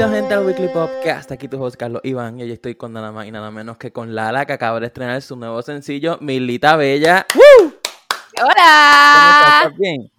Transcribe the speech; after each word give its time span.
Bienvenidos 0.00 0.30
gente 0.30 0.34
al 0.34 0.46
Weekly 0.46 0.68
Podcast, 0.72 1.30
aquí 1.30 1.46
tu 1.46 1.62
host 1.62 1.76
Carlos 1.76 2.00
Iván 2.04 2.40
y 2.40 2.42
hoy 2.42 2.52
estoy 2.52 2.74
con 2.74 2.90
nada 2.90 3.12
más 3.12 3.26
y 3.26 3.30
nada 3.30 3.50
menos 3.50 3.76
que 3.76 3.92
con 3.92 4.14
Lala 4.14 4.46
que 4.46 4.54
acaba 4.54 4.80
de 4.80 4.86
estrenar 4.86 5.20
su 5.20 5.36
nuevo 5.36 5.60
sencillo 5.60 6.16
Milita 6.22 6.74
Bella. 6.76 7.26
¡Woo! 7.34 7.74
Hola. 8.42 9.64
¿Estás 9.64 9.76
bien? 9.76 10.10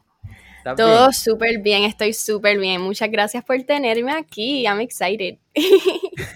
¿Estás 0.57 0.75
Todo 0.75 1.12
súper 1.12 1.57
bien, 1.63 1.81
estoy 1.86 2.13
súper 2.13 2.59
bien. 2.59 2.80
Muchas 2.80 3.09
gracias 3.09 3.44
por 3.44 3.59
tenerme 3.63 4.12
aquí. 4.12 4.67
I'm 4.67 4.81
excited. 4.81 5.39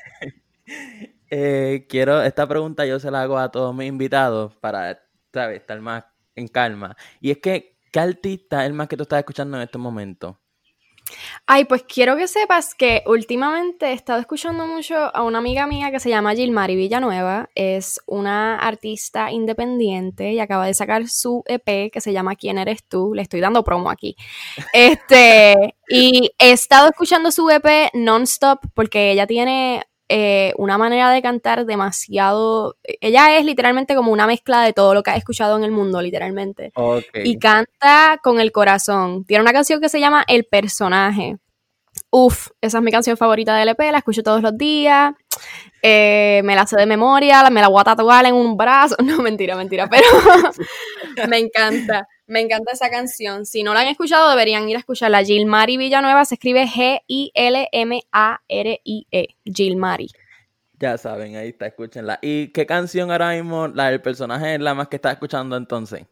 Eh, 1.30 1.86
quiero, 1.90 2.22
esta 2.22 2.48
pregunta 2.48 2.86
yo 2.86 3.00
se 3.00 3.12
la 3.12 3.24
hago 3.24 3.38
a 3.38 3.52
todos 3.52 3.76
mis 3.76 3.88
invitados 3.88 4.56
para, 4.58 5.02
¿sabes? 5.34 5.58
Estar 5.58 5.82
más 5.82 6.06
en 6.36 6.48
calma. 6.48 6.96
Y 7.20 7.32
es 7.32 7.40
que, 7.40 7.78
¿qué 7.92 8.00
artista 8.00 8.62
es 8.62 8.68
el 8.68 8.74
más 8.74 8.88
que 8.88 8.96
tú 8.96 9.04
estás 9.04 9.20
escuchando 9.20 9.58
en 9.58 9.64
este 9.64 9.78
momento? 9.78 10.40
Ay, 11.46 11.66
pues 11.66 11.84
quiero 11.84 12.16
que 12.16 12.28
sepas 12.28 12.74
que 12.74 13.04
últimamente 13.06 13.88
he 13.88 13.94
estado 13.94 14.20
escuchando 14.20 14.66
mucho 14.66 14.96
a 14.96 15.22
una 15.24 15.38
amiga 15.38 15.68
mía 15.68 15.92
que 15.92 16.00
se 16.00 16.10
llama 16.10 16.34
Gilmari 16.34 16.76
Villanueva. 16.76 17.50
Es 17.56 18.00
una 18.08 18.58
artista 18.58 19.32
independiente 19.32 20.34
y 20.34 20.40
acaba 20.40 20.66
de 20.66 20.74
sacar 20.74 21.08
su 21.08 21.44
EP 21.46 21.92
que 21.92 22.02
se 22.02 22.14
llama 22.14 22.36
¿Quién 22.36 22.58
eres 22.58 22.84
tú? 22.84 23.14
Le 23.14 23.22
estoy 23.22 23.40
dando 23.40 23.64
promo 23.64 23.90
aquí. 23.90 24.16
Este, 24.74 25.76
y 25.90 26.32
he 26.40 26.52
estado 26.52 26.88
escuchando 26.90 27.32
su 27.32 27.50
EP 27.50 27.92
non-stop 27.94 28.60
porque 28.74 29.12
ella 29.12 29.28
tiene 29.28 29.84
eh, 30.08 30.54
una 30.58 30.78
manera 30.78 31.10
de 31.12 31.22
cantar 31.22 31.66
demasiado. 31.66 32.78
Ella 32.84 33.38
es 33.38 33.46
literalmente 33.46 33.96
como 33.96 34.12
una 34.12 34.28
mezcla 34.28 34.62
de 34.62 34.74
todo 34.74 34.94
lo 34.94 35.02
que 35.02 35.12
ha 35.12 35.16
escuchado 35.16 35.58
en 35.58 35.64
el 35.64 35.72
mundo, 35.72 36.02
literalmente. 36.02 36.72
Y 37.14 37.40
canta 37.40 38.20
con 38.24 38.40
el 38.40 38.52
corazón. 38.52 39.26
Tiene 39.26 39.42
una 39.42 39.54
canción 39.54 39.82
que 39.82 39.90
se 39.90 40.00
llama 40.00 40.24
El 40.28 40.46
personaje. 40.46 41.38
Uf, 42.12 42.50
esa 42.62 42.78
es 42.78 42.84
mi 42.84 42.92
canción 42.92 43.18
favorita 43.18 43.56
del 43.56 43.70
EP, 43.70 43.80
la 43.92 43.98
escucho 43.98 44.22
todos 44.22 44.42
los 44.42 44.58
días. 44.58 45.14
Eh, 45.82 46.42
me 46.44 46.56
la 46.56 46.66
sé 46.66 46.78
de 46.78 46.86
memoria, 46.86 47.50
me 47.50 47.62
la 47.62 47.68
voy 47.68 47.82
a 47.82 47.84
tatuar 47.84 48.26
en 48.26 48.36
un 48.36 48.58
brazo. 48.58 48.96
No, 49.04 49.22
mentira, 49.22 49.56
mentira, 49.56 49.90
pero 49.90 50.06
me 51.30 51.40
encanta. 51.40 52.08
Me 52.28 52.42
encanta 52.42 52.72
esa 52.72 52.90
canción. 52.90 53.46
Si 53.46 53.62
no 53.64 53.74
la 53.74 53.82
han 53.82 53.88
escuchado, 53.88 54.30
deberían 54.30 54.68
ir 54.68 54.78
a 54.78 54.80
escucharla. 54.80 55.24
Gilmari 55.24 55.78
Villanueva 55.78 56.26
se 56.26 56.36
escribe 56.36 56.66
G-I-L-M-A-R-I-E. 56.68 57.28
Gilmari. 59.46 60.10
Ya 60.80 60.98
saben, 60.98 61.36
ahí 61.36 61.50
está, 61.50 61.68
escúchenla. 61.68 62.20
¿Y 62.22 62.50
qué 62.50 62.66
canción 62.66 63.12
ahora 63.12 63.32
mismo, 63.32 63.68
la 63.68 63.92
del 63.92 64.02
personaje, 64.02 64.56
es 64.56 64.62
la 64.62 64.74
más 64.74 64.88
que 64.88 64.98
estás 64.98 65.14
escuchando 65.14 65.56
entonces? 65.56 66.06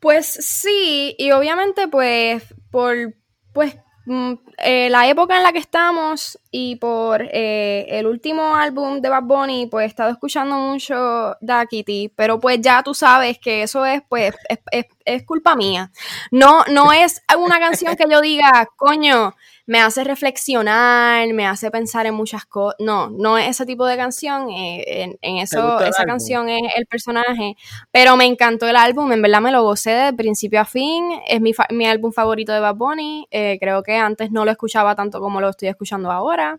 Pues 0.00 0.26
sí, 0.26 1.14
y 1.18 1.30
obviamente 1.32 1.88
pues 1.88 2.54
por 2.70 3.14
pues 3.52 3.76
mm, 4.08 4.32
eh, 4.58 4.88
la 4.90 5.08
época 5.08 5.36
en 5.36 5.42
la 5.44 5.52
que 5.52 5.58
estamos 5.58 6.38
y 6.50 6.76
por 6.76 7.22
eh, 7.22 7.86
el 7.90 8.06
último 8.06 8.56
álbum 8.56 9.00
de 9.00 9.08
Bad 9.08 9.22
Bunny, 9.24 9.66
pues 9.66 9.84
he 9.84 9.86
estado 9.88 10.10
escuchando 10.10 10.56
mucho 10.56 11.36
Da 11.40 11.66
Kitty, 11.66 12.08
pero 12.16 12.40
pues 12.40 12.60
ya 12.60 12.82
tú 12.82 12.94
sabes 12.94 13.38
que 13.38 13.62
eso 13.62 13.84
es 13.86 14.02
pues 14.08 14.34
es, 14.48 14.58
es- 14.72 14.86
es 15.04 15.24
culpa 15.24 15.56
mía. 15.56 15.90
No, 16.30 16.64
no 16.70 16.92
es 16.92 17.22
una 17.38 17.58
canción 17.58 17.96
que 17.96 18.04
yo 18.10 18.20
diga, 18.20 18.68
coño, 18.76 19.34
me 19.68 19.80
hace 19.80 20.02
reflexionar, 20.02 21.28
me 21.34 21.46
hace 21.46 21.70
pensar 21.70 22.06
en 22.06 22.14
muchas 22.14 22.46
cosas. 22.46 22.76
No, 22.80 23.10
no 23.10 23.36
es 23.38 23.48
ese 23.50 23.66
tipo 23.66 23.84
de 23.86 23.96
canción. 23.96 24.48
eh, 24.50 25.02
en, 25.02 25.18
en 25.22 25.36
eso, 25.38 25.78
esa 25.80 26.04
canción 26.04 26.48
es 26.48 26.72
el 26.74 26.86
personaje. 26.86 27.54
Pero 27.92 28.16
me 28.16 28.24
encantó 28.24 28.66
el 28.66 28.76
álbum, 28.76 29.12
en 29.12 29.20
verdad 29.22 29.40
me 29.42 29.52
lo 29.52 29.62
gocé 29.62 29.90
de 29.90 30.12
principio 30.14 30.60
a 30.60 30.64
fin. 30.64 31.10
Es 31.28 31.40
mi, 31.40 31.52
fa- 31.52 31.66
mi 31.70 31.86
álbum 31.86 32.12
favorito 32.12 32.52
de 32.52 32.60
Bad 32.60 32.76
Bunny. 32.76 33.26
eh, 33.30 33.58
creo 33.60 33.82
que 33.82 33.94
antes 33.94 34.30
no 34.30 34.44
lo 34.44 34.50
escuchaba 34.50 34.96
tanto 34.96 35.20
como 35.20 35.40
lo 35.40 35.50
estoy 35.50 35.68
escuchando 35.68 36.10
ahora. 36.10 36.58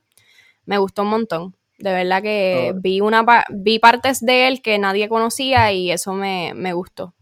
Me 0.65 0.77
gustó 0.77 1.01
un 1.01 1.09
montón. 1.09 1.55
De 1.79 1.91
verdad 1.93 2.21
que 2.21 2.73
Oh. 2.75 2.79
vi 2.79 3.01
una 3.01 3.25
pa- 3.25 3.45
vi 3.49 3.79
partes 3.79 4.19
de 4.19 4.47
él 4.47 4.61
que 4.61 4.77
nadie 4.77 5.09
conocía 5.09 5.71
y 5.71 5.91
eso 5.91 6.13
me, 6.13 6.53
me 6.55 6.73
gustó. 6.73 7.13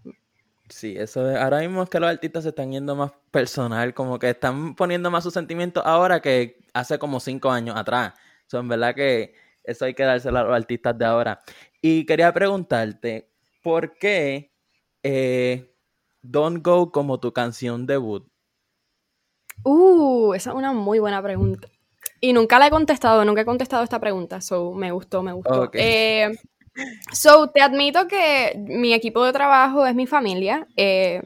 Sí, 0.78 0.94
eso 0.96 1.28
es, 1.28 1.36
ahora 1.36 1.62
mismo 1.62 1.82
es 1.82 1.90
que 1.90 2.00
los 2.00 2.08
artistas 2.08 2.44
se 2.44 2.50
están 2.50 2.72
yendo 2.72 2.96
más 2.96 3.12
personal, 3.32 3.96
como 3.96 4.20
que 4.20 4.30
están 4.30 4.76
poniendo 4.76 5.10
más 5.10 5.24
sus 5.24 5.34
sentimientos 5.34 5.82
ahora 5.84 6.20
que 6.20 6.60
hace 6.72 7.00
como 7.00 7.20
cinco 7.20 7.50
años 7.50 7.76
atrás. 7.76 8.14
So, 8.46 8.60
en 8.60 8.68
verdad 8.68 8.94
que 8.94 9.34
eso 9.64 9.86
hay 9.86 9.96
que 9.96 10.04
dárselo 10.04 10.38
a 10.38 10.44
los 10.44 10.56
artistas 10.56 10.96
de 10.96 11.04
ahora. 11.04 11.40
Y 11.82 12.06
quería 12.06 12.32
preguntarte, 12.32 13.28
¿por 13.64 13.98
qué 13.98 14.54
eh, 15.02 15.74
Don't 16.22 16.64
Go 16.64 16.92
como 16.92 17.20
tu 17.20 17.34
canción 17.34 17.88
debut? 17.88 18.28
Uh, 19.64 20.36
esa 20.36 20.52
es 20.52 20.56
una 20.56 20.74
muy 20.74 21.00
buena 21.00 21.24
pregunta. 21.24 21.68
Y 22.22 22.34
nunca 22.34 22.60
la 22.60 22.68
he 22.68 22.70
contestado, 22.70 23.26
nunca 23.26 23.42
he 23.42 23.46
contestado 23.46 23.84
esta 23.84 24.00
pregunta, 24.00 24.42
so 24.42 24.76
me 24.76 24.92
gustó, 24.92 25.24
me 25.24 25.34
gustó. 25.34 25.64
Ok. 25.64 25.76
Eh, 25.80 26.38
so, 27.14 27.48
te 27.50 27.62
admito 27.62 28.08
que 28.08 28.54
mi 28.68 28.94
equipo 28.94 29.24
de 29.26 29.34
trabajo 29.34 29.86
es 29.86 29.96
mi 29.96 30.08
familia. 30.08 30.68
Eh, 30.76 31.22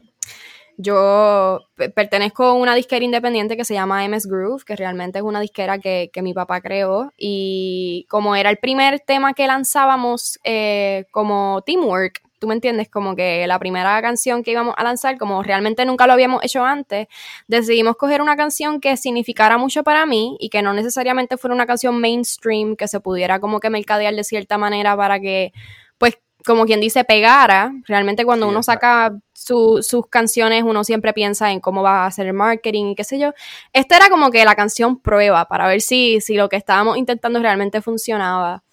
yo 0.77 1.59
pe- 1.75 1.89
pertenezco 1.89 2.43
a 2.45 2.53
una 2.53 2.75
disquera 2.75 3.05
independiente 3.05 3.57
que 3.57 3.65
se 3.65 3.73
llama 3.75 4.05
MS 4.05 4.27
Groove, 4.29 4.63
que 4.65 4.75
realmente 4.75 5.19
es 5.19 5.23
una 5.25 5.41
disquera 5.41 5.79
que, 5.79 6.09
que 6.13 6.21
mi 6.21 6.33
papá 6.33 6.61
creó. 6.61 7.11
Y 7.17 8.05
como 8.09 8.35
era 8.35 8.49
el 8.49 8.57
primer 8.57 8.99
tema 9.01 9.33
que 9.33 9.47
lanzábamos 9.47 10.39
eh, 10.43 11.05
como 11.11 11.61
teamwork, 11.65 12.21
tú 12.41 12.47
me 12.47 12.55
entiendes, 12.55 12.89
como 12.89 13.15
que 13.15 13.45
la 13.47 13.59
primera 13.59 14.01
canción 14.01 14.41
que 14.43 14.51
íbamos 14.51 14.73
a 14.77 14.83
lanzar, 14.83 15.17
como 15.19 15.43
realmente 15.43 15.85
nunca 15.85 16.07
lo 16.07 16.13
habíamos 16.13 16.43
hecho 16.43 16.65
antes, 16.65 17.07
decidimos 17.47 17.95
coger 17.97 18.19
una 18.21 18.35
canción 18.35 18.81
que 18.81 18.97
significara 18.97 19.57
mucho 19.59 19.83
para 19.83 20.05
mí 20.07 20.35
y 20.39 20.49
que 20.49 20.63
no 20.63 20.73
necesariamente 20.73 21.37
fuera 21.37 21.53
una 21.53 21.67
canción 21.67 22.01
mainstream 22.01 22.75
que 22.75 22.87
se 22.87 22.99
pudiera 22.99 23.39
como 23.39 23.59
que 23.59 23.69
mercadear 23.69 24.15
de 24.15 24.23
cierta 24.23 24.57
manera 24.57 24.97
para 24.97 25.19
que, 25.19 25.53
pues, 25.99 26.17
como 26.43 26.65
quien 26.65 26.81
dice, 26.81 27.03
pegara. 27.03 27.71
Realmente 27.87 28.25
cuando 28.25 28.47
Sí, 28.47 28.49
uno 28.49 28.63
saca 28.63 29.15
su- 29.33 29.83
sus 29.83 30.07
canciones, 30.07 30.63
uno 30.63 30.83
siempre 30.83 31.13
piensa 31.13 31.51
en 31.51 31.59
cómo 31.59 31.83
va 31.83 32.03
a 32.03 32.07
hacer 32.07 32.25
el 32.25 32.33
marketing 32.33 32.85
y 32.87 32.95
qué 32.95 33.03
sé 33.03 33.19
yo. 33.19 33.33
Esta 33.73 33.97
era 33.97 34.09
como 34.09 34.31
que 34.31 34.43
la 34.43 34.55
canción 34.55 34.99
prueba 34.99 35.45
para 35.47 35.67
ver 35.67 35.81
si, 35.81 36.19
si 36.21 36.33
lo 36.33 36.49
que 36.49 36.55
estábamos 36.55 36.97
intentando 36.97 37.39
realmente 37.39 37.81
funcionaba. 37.81 38.63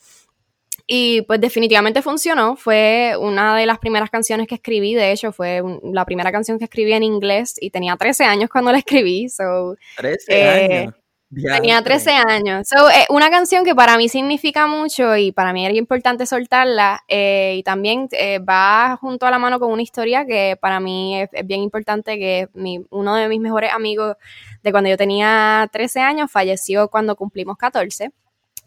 Y 0.91 1.21
pues 1.22 1.38
definitivamente 1.38 2.00
funcionó. 2.00 2.56
Fue 2.56 3.12
una 3.21 3.54
de 3.54 3.66
las 3.66 3.78
primeras 3.78 4.09
canciones 4.09 4.47
que 4.49 4.54
escribí. 4.54 4.94
De 4.94 5.12
hecho, 5.12 5.32
fue 5.32 5.60
un- 5.60 5.81
la 5.93 6.06
primera 6.06 6.32
canción 6.32 6.59
que 6.59 6.65
escribí 6.65 6.94
en 6.94 7.03
inglés 7.03 7.56
y 7.60 7.69
tenía 7.71 7.94
13 7.97 8.25
años 8.25 8.49
cuando 8.50 8.72
la 8.72 8.78
escribí. 8.78 9.28
So, 9.28 9.76
13 9.99 10.25
Eh, 10.31 10.78
años. 10.78 10.94
tenía 11.31 11.60
Diantre. 11.60 11.94
13 11.97 12.12
años. 12.12 12.66
So, 12.69 12.88
eh, 12.88 13.04
una 13.10 13.28
canción 13.28 13.66
que 13.66 13.75
para 13.75 13.99
mí 13.99 14.09
significa 14.09 14.66
mucho 14.66 15.15
y 15.15 15.31
para 15.31 15.53
mí 15.53 15.66
era 15.66 15.75
importante 15.76 16.25
soltarla. 16.25 17.03
eh, 17.06 17.56
y 17.59 17.62
también 17.65 18.09
eh, 18.12 18.38
va 18.38 18.97
junto 18.99 19.26
a 19.26 19.31
la 19.31 19.38
mano 19.38 19.60
con 19.60 19.70
una 19.70 19.82
historia 19.82 20.25
que 20.25 20.56
para 20.59 20.81
mí 20.81 21.20
es, 21.20 21.28
es 21.34 21.47
bien 21.47 21.60
importante, 21.60 22.19
que 22.19 22.49
mi, 22.55 22.81
uno 22.88 23.15
de 23.15 23.28
mis 23.28 23.41
mejores 23.41 23.75
amigos 23.75 24.16
de 24.62 24.72
cuando 24.72 24.88
yo 24.88 24.97
tenía 24.97 25.69
13 25.70 26.00
años 26.00 26.32
falleció 26.32 26.88
cuando 26.88 27.15
cumplimos 27.15 27.59
14. 27.59 28.10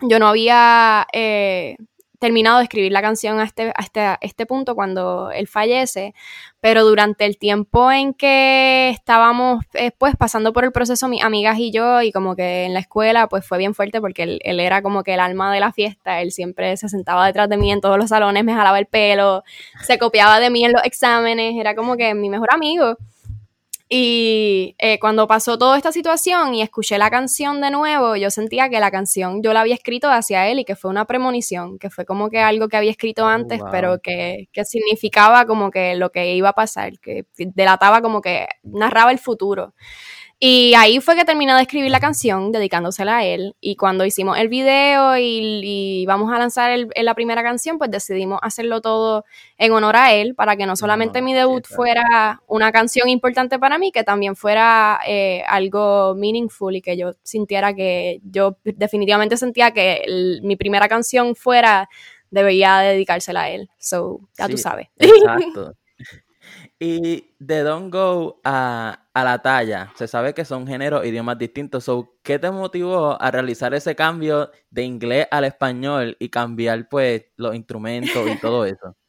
Yo 0.04 0.18
no 0.18 0.28
había 0.28 1.06
eh, 1.14 1.78
terminado 2.22 2.60
de 2.60 2.66
escribir 2.66 2.92
la 2.92 3.02
canción 3.02 3.40
a 3.40 3.44
este, 3.44 3.70
a, 3.70 3.82
este, 3.82 4.00
a 4.00 4.20
este 4.22 4.46
punto 4.46 4.76
cuando 4.76 5.32
él 5.32 5.48
fallece, 5.48 6.14
pero 6.60 6.86
durante 6.86 7.26
el 7.26 7.40
tiempo 7.40 7.92
en 7.92 8.14
que 8.14 8.90
estábamos 8.92 9.66
eh, 9.74 9.90
pues 9.98 10.16
pasando 10.16 10.54
por 10.54 10.64
el 10.64 10.72
proceso 10.72 11.08
mis 11.08 11.24
amigas 11.24 11.58
y 11.58 11.72
yo 11.72 12.04
y 12.04 12.12
como 12.12 12.36
que 12.36 12.66
en 12.66 12.76
la 12.76 12.80
escuela 12.80 13.28
pues 13.28 13.44
fue 13.44 13.58
bien 13.58 13.74
fuerte 13.74 14.00
porque 14.00 14.22
él, 14.22 14.40
él 14.44 14.60
era 14.60 14.84
como 14.84 15.02
que 15.04 15.16
el 15.16 15.20
alma 15.20 15.52
de 15.52 15.62
la 15.62 15.74
fiesta, 15.74 16.22
él 16.22 16.32
siempre 16.32 16.78
se 16.78 16.90
sentaba 16.90 17.26
detrás 17.26 17.50
de 17.50 17.58
mí 17.58 17.72
en 17.72 17.82
todos 17.82 17.98
los 17.98 18.10
salones, 18.10 18.44
me 18.44 18.54
jalaba 18.54 18.78
el 18.78 18.86
pelo, 18.86 19.44
se 19.82 19.98
copiaba 19.98 20.40
de 20.40 20.52
mí 20.52 20.64
en 20.64 20.74
los 20.74 20.84
exámenes, 20.84 21.56
era 21.60 21.74
como 21.74 21.98
que 21.98 22.14
mi 22.14 22.30
mejor 22.30 22.50
amigo. 22.54 22.98
Y 23.94 24.74
eh, 24.78 25.00
cuando 25.02 25.28
pasó 25.28 25.58
toda 25.58 25.76
esta 25.76 25.92
situación 25.92 26.56
y 26.56 26.62
escuché 26.62 26.98
la 26.98 27.10
canción 27.10 27.60
de 27.60 27.72
nuevo, 27.72 28.16
yo 28.16 28.30
sentía 28.30 28.70
que 28.70 28.80
la 28.80 28.90
canción 28.90 29.44
yo 29.44 29.52
la 29.52 29.60
había 29.60 29.76
escrito 29.76 30.10
hacia 30.10 30.48
él 30.48 30.60
y 30.60 30.64
que 30.64 30.78
fue 30.78 30.90
una 30.90 31.04
premonición, 31.04 31.78
que 31.78 31.90
fue 31.90 32.06
como 32.06 32.30
que 32.30 32.40
algo 32.40 32.70
que 32.70 32.78
había 32.78 32.92
escrito 32.92 33.26
Oh, 33.26 33.28
antes, 33.28 33.60
wow. 33.60 33.68
pero 33.70 34.00
que, 34.00 34.48
que 34.54 34.64
significaba 34.64 35.46
como 35.46 35.72
que 35.72 35.96
lo 35.98 36.10
que 36.10 36.34
iba 36.36 36.48
a 36.48 36.54
pasar, 36.54 37.00
que 37.00 37.26
delataba 37.36 38.02
como 38.02 38.22
que 38.22 38.48
narraba 38.64 39.12
el 39.12 39.20
futuro. 39.20 39.74
Y 40.44 40.74
ahí 40.74 41.00
fue 41.02 41.16
que 41.16 41.24
terminé 41.24 41.54
de 41.54 41.62
escribir 41.62 41.92
la 41.92 42.00
canción, 42.00 42.52
dedicándosela 42.52 43.18
a 43.18 43.24
él. 43.26 43.56
Y 43.62 43.76
cuando 43.76 44.06
hicimos 44.06 44.40
el 44.40 44.48
video 44.50 45.16
y, 45.16 45.62
y 45.64 46.06
vamos 46.08 46.34
a 46.34 46.40
lanzar 46.40 46.72
el- 46.72 46.90
la 46.96 47.14
primera 47.14 47.44
canción, 47.44 47.78
pues 47.78 47.92
decidimos 47.92 48.40
hacerlo 48.42 48.82
todo 48.82 49.24
en 49.60 49.72
honor 49.72 49.96
a 49.98 50.14
él, 50.14 50.34
para 50.34 50.56
que 50.58 50.66
no 50.66 50.76
solamente 50.76 51.22
mi 51.22 51.34
sí, 51.34 51.38
debut 51.38 51.68
fuera 51.68 52.42
una 52.48 52.72
canción 52.72 53.08
importante 53.08 53.60
para 53.60 53.78
mí, 53.78 53.92
que 53.92 54.04
también 54.04 54.36
fuera 54.36 55.00
eh, 55.06 55.44
algo 55.48 56.16
meaningful 56.16 56.76
y 56.76 56.82
que 56.82 56.98
yo 56.98 57.12
sintiera 57.22 57.76
que 57.76 58.20
yo 58.24 58.58
definitivamente 58.64 59.38
sentía 59.38 59.70
que 59.70 59.98
el- 60.08 60.42
mi 60.42 60.56
primera 60.56 60.90
canción 60.90 61.36
fuera, 61.36 61.88
debería 62.32 62.80
dedicársela 62.80 63.44
a 63.44 63.50
él. 63.52 63.70
So, 63.78 64.22
ya 64.40 64.48
tú 64.50 64.58
Sí, 64.58 64.64
sabes. 64.64 64.88
Exacto. 64.98 65.76
Y 66.84 67.36
de 67.38 67.62
Don't 67.62 67.94
Go 67.94 68.42
a, 68.44 69.06
la 69.14 69.40
talla, 69.44 69.94
se 69.96 70.08
sabe 70.08 70.34
que 70.34 70.44
son 70.44 70.66
géneros, 70.66 71.06
idiomas 71.06 71.38
distintos. 71.38 71.84
So, 71.84 72.16
¿Qué 72.24 72.40
te 72.40 72.50
motivó 72.50 73.22
a 73.22 73.30
realizar 73.30 73.72
ese 73.76 73.96
cambio 73.96 74.50
de 74.72 74.82
inglés 74.82 75.28
al 75.30 75.44
español 75.44 76.18
y 76.20 76.30
cambiar 76.30 76.90
pues 76.90 77.26
los 77.36 77.54
instrumentos 77.54 78.28
y 78.28 78.40
todo 78.40 78.66
eso? 78.66 78.96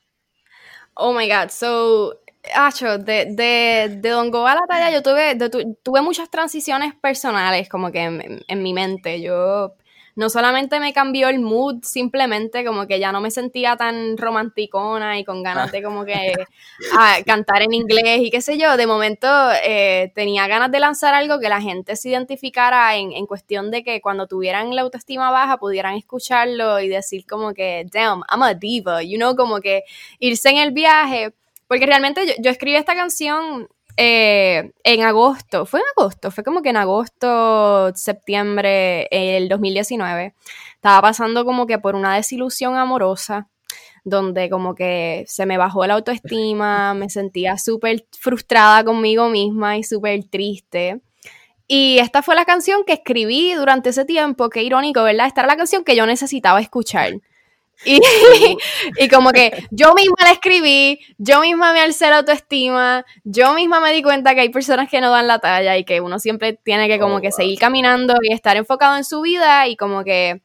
Oh 0.95 1.15
my 1.15 1.27
god, 1.27 1.49
so 1.49 2.21
Acho, 2.55 2.99
de, 2.99 3.27
de, 3.31 3.97
de 3.99 4.09
Don 4.11 4.31
Go 4.31 4.47
a 4.47 4.55
la 4.55 4.67
talla 4.69 4.91
yo 4.91 5.03
tuve, 5.03 5.39
tuve 5.83 6.03
muchas 6.03 6.29
transiciones 6.29 6.95
personales 6.95 7.69
como 7.69 7.91
que 7.93 8.01
en, 8.01 8.43
en, 8.47 8.63
mi 8.63 8.75
mente. 8.75 9.23
Yo 9.23 9.75
no 10.15 10.29
solamente 10.29 10.79
me 10.79 10.93
cambió 10.93 11.29
el 11.29 11.41
mood, 11.41 11.83
simplemente 11.85 12.65
como 12.65 12.87
que 12.87 12.99
ya 12.99 13.13
no 13.13 13.21
me 13.21 13.31
sentía 13.31 13.77
tan 13.77 14.19
romanticona 14.19 15.19
y 15.19 15.25
con 15.25 15.43
ganas 15.43 15.73
de 15.73 15.83
como 15.83 16.05
que 16.05 16.35
cantar 17.27 17.63
en 17.63 17.73
inglés 17.73 18.21
y 18.21 18.31
qué 18.31 18.43
sé 18.43 18.59
yo. 18.59 18.77
De 18.77 18.87
momento 18.87 19.27
eh, 19.65 20.13
tenía 20.15 20.47
ganas 20.49 20.71
de 20.71 20.81
lanzar 20.81 21.15
algo 21.15 21.41
que 21.41 21.49
la 21.49 21.61
gente 21.63 21.97
se 21.97 22.11
identificara 22.11 22.97
en, 22.97 23.13
en 23.13 23.27
cuestión 23.27 23.71
de 23.71 23.83
que 23.83 24.01
cuando 24.03 24.27
tuvieran 24.27 24.75
la 24.77 24.83
autoestima 24.83 25.31
baja 25.31 25.57
pudieran 25.59 25.95
escucharlo 25.95 26.81
y 26.81 26.89
decir 26.89 27.25
como 27.27 27.55
que, 27.55 27.87
damn, 27.91 28.23
I'm 28.31 28.43
a 28.43 28.55
diva, 28.55 29.03
you 29.03 29.17
know, 29.17 29.35
como 29.35 29.61
que 29.61 29.85
irse 30.19 30.51
en 30.51 30.59
el 30.59 30.73
viaje. 30.73 31.33
Porque 31.69 31.87
realmente 31.87 32.27
yo, 32.27 32.35
yo 32.39 32.51
escribí 32.51 32.77
esta 32.77 32.95
canción 32.95 33.69
eh, 33.97 34.73
en 34.85 35.03
agosto, 35.03 35.67
fue 35.67 35.81
en 35.81 35.87
agosto, 35.97 36.31
fue 36.31 36.45
como 36.45 36.63
que 36.63 36.71
en 36.71 36.77
agosto, 36.77 37.93
septiembre 37.95 39.09
del 39.11 39.49
2019, 39.49 40.35
estaba 40.75 41.03
pasando 41.03 41.45
como 41.45 41.67
que 41.67 41.79
por 41.79 41.95
una 41.95 42.15
desilusión 42.17 42.77
amorosa, 42.77 43.49
donde 44.05 44.51
como 44.51 44.75
que 44.75 45.25
se 45.29 45.47
me 45.47 45.59
bajó 45.59 45.87
la 45.87 45.95
autoestima, 45.95 46.95
me 46.95 47.09
sentía 47.09 47.59
súper 47.59 48.07
frustrada 48.19 48.85
conmigo 48.85 49.29
misma 49.29 49.77
y 49.77 49.85
súper 49.85 50.25
triste. 50.25 51.01
Y 51.69 51.99
esta 51.99 52.23
fue 52.23 52.35
la 52.35 52.45
canción 52.45 52.85
que 52.85 52.95
escribí 52.95 53.55
durante 53.55 53.91
ese 53.91 54.05
tiempo, 54.05 54.51
qué 54.51 54.63
irónico, 54.63 55.03
¿verdad? 55.03 55.27
Esta 55.27 55.43
era 55.43 55.49
la 55.49 55.57
canción 55.57 55.85
que 55.85 55.97
yo 55.97 56.07
necesitaba 56.07 56.61
escuchar. 56.61 57.15
Y, 57.85 58.01
y, 58.99 59.09
como 59.09 59.31
que 59.31 59.67
yo 59.71 59.95
misma 59.95 60.17
la 60.21 60.33
escribí, 60.33 61.01
yo 61.19 61.41
misma 61.41 61.73
me 61.73 61.81
alcé 61.81 62.09
la 62.11 62.19
autoestima, 62.19 63.05
yo 63.25 63.55
misma 63.55 63.81
me 63.81 63.93
di 63.93 64.03
cuenta 64.03 64.35
que 64.35 64.43
hay 64.43 64.49
personas 64.51 64.89
que 64.89 65.01
no 65.01 65.11
dan 65.11 65.27
la 65.27 65.39
talla 65.39 65.77
y 65.77 65.85
que 65.85 66.01
uno 66.01 66.19
siempre 66.19 66.53
tiene 66.53 66.89
que 66.89 66.99
como 66.99 67.21
que 67.21 67.29
oh, 67.29 67.33
seguir 67.33 67.59
caminando 67.59 68.15
y 68.23 68.33
estar 68.33 68.57
enfocado 68.57 68.97
en 68.97 69.05
su 69.05 69.21
vida 69.21 69.67
y 69.69 69.77
como 69.77 70.05
que 70.05 70.43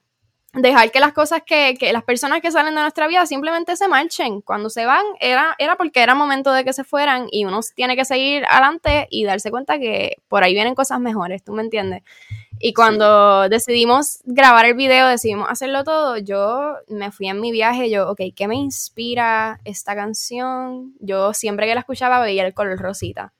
dejar 0.53 0.91
que 0.91 0.99
las 0.99 1.13
cosas 1.13 1.41
que, 1.45 1.75
que, 1.79 1.93
las 1.93 2.03
personas 2.03 2.41
que 2.41 2.51
salen 2.51 2.75
de 2.75 2.81
nuestra 2.81 3.07
vida 3.07 3.25
simplemente 3.25 3.75
se 3.75 3.87
marchen. 3.87 4.41
Cuando 4.41 4.69
se 4.69 4.85
van 4.85 5.05
era, 5.19 5.55
era 5.59 5.75
porque 5.75 6.01
era 6.01 6.15
momento 6.15 6.51
de 6.51 6.63
que 6.63 6.73
se 6.73 6.83
fueran 6.83 7.27
y 7.31 7.45
uno 7.45 7.59
tiene 7.75 7.95
que 7.95 8.05
seguir 8.05 8.45
adelante 8.45 9.07
y 9.09 9.25
darse 9.25 9.51
cuenta 9.51 9.79
que 9.79 10.17
por 10.27 10.43
ahí 10.43 10.53
vienen 10.53 10.75
cosas 10.75 10.99
mejores, 10.99 11.43
¿tú 11.43 11.53
me 11.53 11.63
entiendes? 11.63 12.03
Y 12.59 12.73
cuando 12.73 13.49
decidimos 13.49 14.19
grabar 14.25 14.65
el 14.65 14.73
video, 14.73 15.07
decidimos 15.07 15.49
hacerlo 15.49 15.83
todo, 15.83 16.17
yo 16.17 16.75
me 16.87 17.11
fui 17.11 17.27
en 17.27 17.39
mi 17.39 17.51
viaje, 17.51 17.89
yo, 17.89 18.09
ok, 18.09 18.21
¿qué 18.35 18.47
me 18.47 18.55
inspira 18.55 19.59
esta 19.63 19.95
canción? 19.95 20.93
Yo 20.99 21.33
siempre 21.33 21.67
que 21.67 21.75
la 21.75 21.81
escuchaba 21.81 22.19
veía 22.19 22.45
el 22.45 22.53
color 22.53 22.79
rosita 22.79 23.33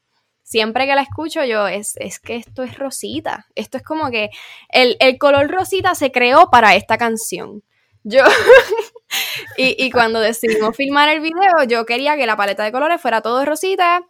siempre 0.47 0.85
que 0.85 0.95
la 0.95 1.01
escucho 1.01 1.43
yo, 1.43 1.67
es, 1.67 1.97
es 1.97 2.19
que 2.19 2.37
esto 2.37 2.63
es 2.63 2.77
rosita. 2.77 3.47
Esto 3.55 3.77
es 3.77 3.83
como 3.83 4.09
que 4.09 4.29
el, 4.69 5.17
color 5.17 5.51
rosita 5.51 5.93
se 5.93 6.11
creó 6.11 6.49
para 6.49 6.75
esta 6.75 6.97
canción. 6.97 7.63
Yo, 8.03 8.23
y, 9.57 9.75
y, 9.77 9.91
cuando 9.91 10.21
decidimos 10.21 10.75
filmar 10.77 11.09
el 11.09 11.19
video, 11.19 11.63
yo 11.67 11.85
quería 11.85 12.15
que 12.15 12.25
la 12.25 12.37
paleta 12.37 12.63
de 12.63 12.71
colores 12.71 13.01
fuera 13.01 13.21
todo 13.21 13.43
rosita, 13.43 14.07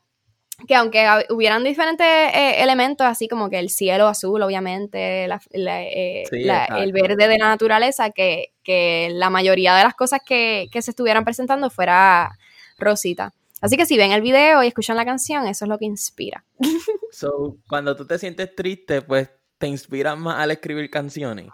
que 0.65 0.75
aunque 0.75 1.05
hubieran 1.29 1.63
diferentes 1.63 2.05
eh, 2.07 2.63
elementos, 2.63 3.05
así 3.05 3.27
como 3.27 3.49
que 3.49 3.59
el 3.59 3.69
cielo 3.69 4.07
azul, 4.07 4.41
obviamente, 4.41 5.25
eh, 5.25 6.23
el 6.31 6.93
verde 6.93 7.27
de 7.27 7.37
la 7.37 7.47
naturaleza, 7.47 8.09
que, 8.09 8.53
que, 8.63 9.09
la 9.11 9.29
mayoría 9.29 9.75
de 9.75 9.83
las 9.83 9.93
cosas 9.93 10.21
que, 10.25 10.67
que 10.71 10.81
se 10.81 10.91
estuvieran 10.91 11.23
presentando 11.23 11.69
fuera 11.69 12.37
rosita. 12.79 13.33
Así 13.61 13.77
que 13.77 13.85
si 13.85 13.97
ven 13.97 14.11
el 14.11 14.21
video 14.21 14.63
y 14.63 14.67
escuchan 14.67 14.97
la 14.97 15.05
canción, 15.05 15.47
eso 15.47 15.65
es 15.65 15.69
lo 15.69 15.77
que 15.77 15.85
inspira. 15.85 16.43
So, 17.09 17.57
cuando 17.69 17.95
tú 17.95 18.05
te 18.05 18.19
sientes 18.19 18.53
triste, 18.53 19.01
pues 19.01 19.29
te 19.57 19.67
inspiras 19.67 20.17
más 20.19 20.39
al 20.39 20.51
escribir 20.51 20.89
canciones. 20.89 21.47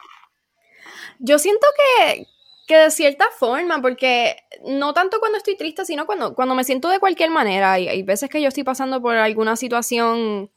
Yo 1.20 1.40
siento 1.40 1.66
que, 1.78 2.28
que 2.68 2.78
de 2.78 2.92
cierta 2.92 3.26
forma, 3.38 3.82
porque 3.82 4.38
no 4.66 4.94
tanto 4.94 5.20
cuando 5.20 5.38
estoy 5.38 5.58
triste, 5.58 5.86
sino 5.86 6.06
cuando, 6.06 6.34
cuando 6.34 6.56
me 6.56 6.64
siento 6.64 6.90
de 6.90 7.00
cualquier 7.00 7.30
manera. 7.30 7.74
Hay, 7.74 7.88
hay 7.88 8.04
veces 8.04 8.30
que 8.30 8.42
yo 8.42 8.48
estoy 8.48 8.64
pasando 8.64 9.02
por 9.02 9.16
alguna 9.16 9.56
situación 9.56 10.50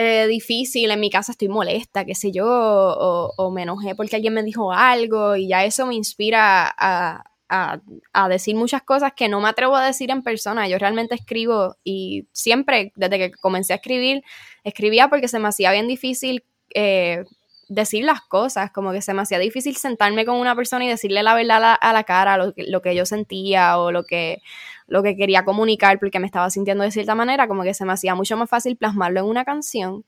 eh, 0.00 0.28
difícil, 0.28 0.92
en 0.92 1.00
mi 1.00 1.10
casa 1.10 1.32
estoy 1.32 1.48
molesta, 1.48 2.04
qué 2.04 2.14
sé 2.14 2.30
yo, 2.30 2.46
o, 2.46 3.50
me 3.50 3.62
enojé 3.62 3.96
porque 3.96 4.14
alguien 4.14 4.32
me 4.32 4.44
dijo 4.44 4.72
algo 4.72 5.34
y 5.34 5.48
ya 5.48 5.64
eso 5.64 5.86
me 5.86 5.96
inspira 5.96 6.72
a, 6.78 7.24
a, 7.48 8.28
decir 8.28 8.54
muchas 8.54 8.82
cosas 8.82 9.12
que 9.14 9.28
no 9.28 9.40
me 9.40 9.48
atrevo 9.48 9.74
a 9.74 9.84
decir 9.84 10.12
en 10.12 10.22
persona. 10.22 10.68
Yo 10.68 10.78
realmente 10.78 11.16
escribo 11.16 11.76
y 11.82 12.28
siempre, 12.32 12.92
desde 12.94 13.18
que 13.18 13.30
comencé 13.32 13.72
a 13.72 13.76
escribir, 13.76 14.22
escribía 14.62 15.08
porque 15.08 15.26
se 15.26 15.40
me 15.40 15.48
hacía 15.48 15.72
bien 15.72 15.88
difícil 15.88 16.44
eh, 16.74 17.24
decir 17.68 18.04
las 18.04 18.22
cosas, 18.22 18.70
como 18.70 18.92
que 18.92 19.02
se 19.02 19.14
me 19.14 19.22
hacía 19.22 19.38
difícil 19.38 19.76
sentarme 19.76 20.24
con 20.24 20.36
una 20.36 20.56
persona 20.56 20.84
y 20.84 20.88
decirle 20.88 21.22
la 21.22 21.34
verdad 21.34 21.76
a 21.80 21.92
la, 21.92 22.04
cara, 22.04 22.36
lo 22.36 22.54
que, 22.54 22.64
lo 22.64 22.82
que 22.82 22.94
yo 22.94 23.06
sentía 23.06 23.78
o 23.78 23.92
lo 23.92 24.04
que, 24.04 24.40
lo 24.86 25.02
que 25.02 25.16
quería 25.16 25.44
comunicar 25.44 25.98
porque 25.98 26.18
me 26.18 26.26
estaba 26.26 26.50
sintiendo 26.50 26.82
de 26.82 26.90
cierta 26.90 27.14
manera, 27.14 27.46
como 27.46 27.62
que 27.62 27.74
se 27.74 27.84
me 27.84 27.92
hacía 27.92 28.14
mucho 28.14 28.36
más 28.36 28.48
fácil 28.48 28.76
plasmarlo 28.76 29.20
en 29.20 29.26
una 29.26 29.44
canción. 29.44 30.04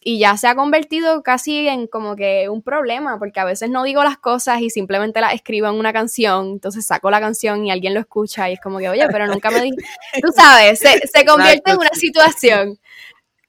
Y 0.00 0.18
ya 0.20 0.36
se 0.36 0.46
ha 0.46 0.54
convertido 0.54 1.22
casi 1.22 1.66
en 1.66 1.86
como 1.86 2.14
que 2.14 2.48
un 2.48 2.62
problema, 2.62 3.18
porque 3.18 3.40
a 3.40 3.44
veces 3.44 3.70
no 3.70 3.82
digo 3.82 4.04
las 4.04 4.18
cosas 4.18 4.60
y 4.60 4.70
simplemente 4.70 5.20
las 5.20 5.34
escribo 5.34 5.66
en 5.66 5.74
una 5.74 5.92
canción, 5.92 6.52
entonces 6.52 6.86
saco 6.86 7.10
la 7.10 7.20
canción 7.20 7.66
y 7.66 7.70
alguien 7.70 7.94
lo 7.94 8.00
escucha 8.00 8.48
y 8.48 8.54
es 8.54 8.60
como 8.60 8.78
que, 8.78 8.88
oye, 8.88 9.06
pero 9.10 9.26
nunca 9.26 9.50
me 9.50 9.62
di... 9.62 9.70
Tú 10.22 10.28
sabes, 10.34 10.78
se, 10.78 11.00
se 11.08 11.24
convierte 11.24 11.72
en 11.72 11.78
una 11.78 11.90
situación. 11.94 12.78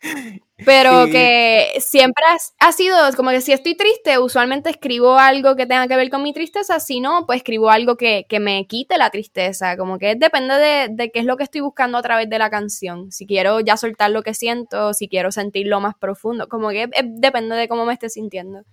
Pero 0.66 1.06
que 1.06 1.74
siempre 1.80 2.24
ha 2.60 2.72
sido 2.72 2.96
como 3.16 3.30
que 3.32 3.42
si 3.42 3.54
estoy 3.54 3.76
triste, 3.76 4.18
usualmente 4.20 4.70
escribo 4.70 5.18
algo 5.18 5.56
que 5.56 5.66
tenga 5.66 5.88
que 5.88 5.96
ver 5.96 6.10
con 6.10 6.24
mi 6.24 6.34
tristeza, 6.34 6.80
si 6.80 7.00
no, 7.00 7.26
pues 7.26 7.38
escribo 7.38 7.70
algo 7.70 7.96
que, 7.96 8.26
me 8.40 8.68
quite 8.68 8.98
la 8.98 9.10
tristeza, 9.10 9.78
como 9.78 9.98
que 9.98 10.16
depende 10.16 10.56
de, 10.56 11.12
qué 11.12 11.20
es 11.20 11.26
lo 11.26 11.38
que 11.38 11.44
estoy 11.44 11.62
buscando 11.62 11.98
a 11.98 12.02
través 12.02 12.30
de 12.30 12.40
la 12.40 12.50
canción, 12.50 13.12
si 13.12 13.26
quiero 13.26 13.60
ya 13.62 13.78
soltar 13.78 14.12
lo 14.12 14.22
que 14.22 14.34
siento, 14.34 14.94
si 14.94 15.08
quiero 15.08 15.32
sentirlo 15.32 15.80
más 15.80 15.96
profundo, 15.96 16.48
como 16.48 16.70
que 16.70 16.90
depende 17.04 17.56
de 17.56 17.68
cómo 17.68 17.86
me 17.86 17.94
esté 17.94 18.10
sintiendo. 18.10 18.64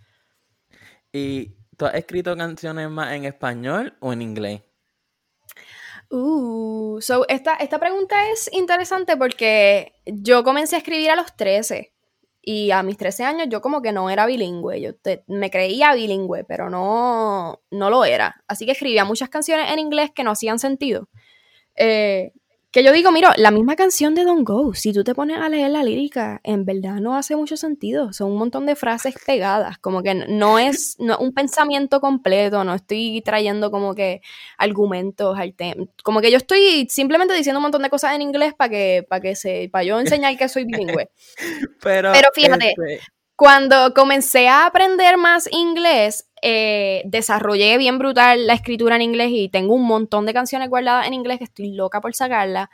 ¿Y 1.12 1.52
tú 1.76 1.86
has 1.86 1.94
escrito 1.94 2.36
canciones 2.36 2.90
más 2.90 3.12
en 3.12 3.24
español 3.24 3.94
o 4.00 4.12
en 4.12 4.22
inglés? 4.22 4.62
Uh, 6.10 6.98
so 7.00 7.26
esta, 7.28 7.54
esta 7.56 7.78
pregunta 7.78 8.30
es 8.30 8.48
interesante 8.52 9.16
porque 9.16 9.92
yo 10.04 10.44
comencé 10.44 10.76
a 10.76 10.78
escribir 10.78 11.10
a 11.10 11.16
los 11.16 11.34
13 11.36 11.92
y 12.42 12.70
a 12.70 12.84
mis 12.84 12.96
13 12.96 13.24
años 13.24 13.48
yo 13.50 13.60
como 13.60 13.82
que 13.82 13.90
no 13.90 14.08
era 14.08 14.24
bilingüe, 14.24 14.80
yo 14.80 14.92
me 15.26 15.50
creía 15.50 15.94
bilingüe, 15.94 16.44
pero 16.44 16.70
no, 16.70 17.60
no 17.70 17.90
lo 17.90 18.04
era. 18.04 18.44
Así 18.46 18.66
que 18.66 18.72
escribía 18.72 19.04
muchas 19.04 19.28
canciones 19.28 19.72
en 19.72 19.80
inglés 19.80 20.10
que 20.14 20.22
no 20.22 20.30
hacían 20.30 20.60
sentido. 20.60 21.08
Eh, 21.74 22.32
que 22.76 22.82
yo 22.82 22.92
digo, 22.92 23.10
mira, 23.10 23.32
la 23.38 23.50
misma 23.50 23.74
canción 23.74 24.14
de 24.14 24.24
Don't 24.24 24.46
Go, 24.46 24.74
si 24.74 24.92
tú 24.92 25.02
te 25.02 25.14
pones 25.14 25.38
a 25.38 25.48
leer 25.48 25.70
la 25.70 25.82
lírica, 25.82 26.42
en 26.44 26.66
verdad 26.66 26.96
no 26.96 27.16
hace 27.16 27.34
mucho 27.34 27.56
sentido. 27.56 28.12
Son 28.12 28.30
un 28.30 28.36
montón 28.36 28.66
de 28.66 28.76
frases 28.76 29.14
pegadas, 29.26 29.78
como 29.78 30.02
que 30.02 30.14
no 30.14 30.58
es 30.58 30.94
un 30.98 31.32
pensamiento 31.32 32.02
completo, 32.02 32.64
no 32.64 32.74
estoy 32.74 33.22
trayendo 33.24 33.70
como 33.70 33.94
que 33.94 34.20
argumentos 34.58 35.38
al 35.38 35.54
tema. 35.54 35.86
Como 36.02 36.20
que 36.20 36.30
yo 36.30 36.36
estoy 36.36 36.86
simplemente 36.90 37.32
diciendo 37.32 37.60
un 37.60 37.62
montón 37.62 37.80
de 37.80 37.88
cosas 37.88 38.14
en 38.14 38.20
inglés 38.20 38.52
para 38.52 38.68
que, 38.68 39.06
para 39.08 39.22
que 39.22 39.36
se, 39.36 39.70
para 39.72 39.84
yo 39.84 39.98
enseñar 39.98 40.36
que 40.36 40.46
soy 40.46 40.66
bilingüe. 40.66 41.08
Pero, 41.82 42.12
Pero 42.12 42.28
fíjate, 42.34 42.74
este 42.76 43.00
cuando 43.36 43.92
comencé 43.94 44.48
a 44.48 44.66
aprender 44.66 45.18
más 45.18 45.48
inglés, 45.52 46.28
eh, 46.42 47.02
desarrollé 47.04 47.76
bien 47.76 47.98
brutal 47.98 48.46
la 48.46 48.54
escritura 48.54 48.96
en 48.96 49.02
inglés 49.02 49.28
y 49.30 49.48
tengo 49.50 49.74
un 49.74 49.86
montón 49.86 50.24
de 50.26 50.32
canciones 50.32 50.70
guardadas 50.70 51.06
en 51.06 51.14
inglés 51.14 51.38
que 51.38 51.44
estoy 51.44 51.72
loca 51.72 52.00
por 52.00 52.14
sacarlas. 52.14 52.68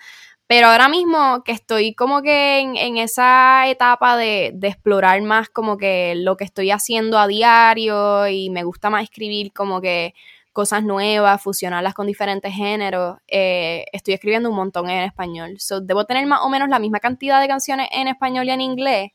Pero 0.46 0.68
ahora 0.68 0.88
mismo 0.88 1.42
que 1.44 1.52
estoy 1.52 1.94
como 1.94 2.22
que 2.22 2.60
en, 2.60 2.96
esa 2.98 3.66
etapa 3.68 4.16
de, 4.16 4.54
explorar 4.62 5.20
más 5.22 5.48
como 5.48 5.78
que 5.78 6.14
lo 6.16 6.36
que 6.36 6.44
estoy 6.44 6.70
haciendo 6.70 7.18
a 7.18 7.26
diario 7.26 8.28
y 8.28 8.50
me 8.50 8.62
gusta 8.62 8.90
más 8.90 9.04
escribir 9.04 9.52
como 9.52 9.80
que 9.80 10.14
cosas 10.52 10.84
nuevas, 10.84 11.42
fusionarlas 11.42 11.94
con 11.94 12.06
diferentes 12.06 12.52
géneros, 12.54 13.16
eh, 13.28 13.86
estoy 13.92 14.14
escribiendo 14.14 14.50
un 14.50 14.56
montón 14.56 14.90
en 14.90 15.04
español. 15.04 15.56
debo 15.82 16.04
tener 16.04 16.26
más 16.26 16.40
o 16.42 16.50
menos 16.50 16.68
la 16.68 16.78
misma 16.78 17.00
cantidad 17.00 17.40
de 17.40 17.48
canciones 17.48 17.88
en 17.90 18.08
español 18.08 18.46
y 18.46 18.50
en 18.50 18.60
inglés, 18.60 19.12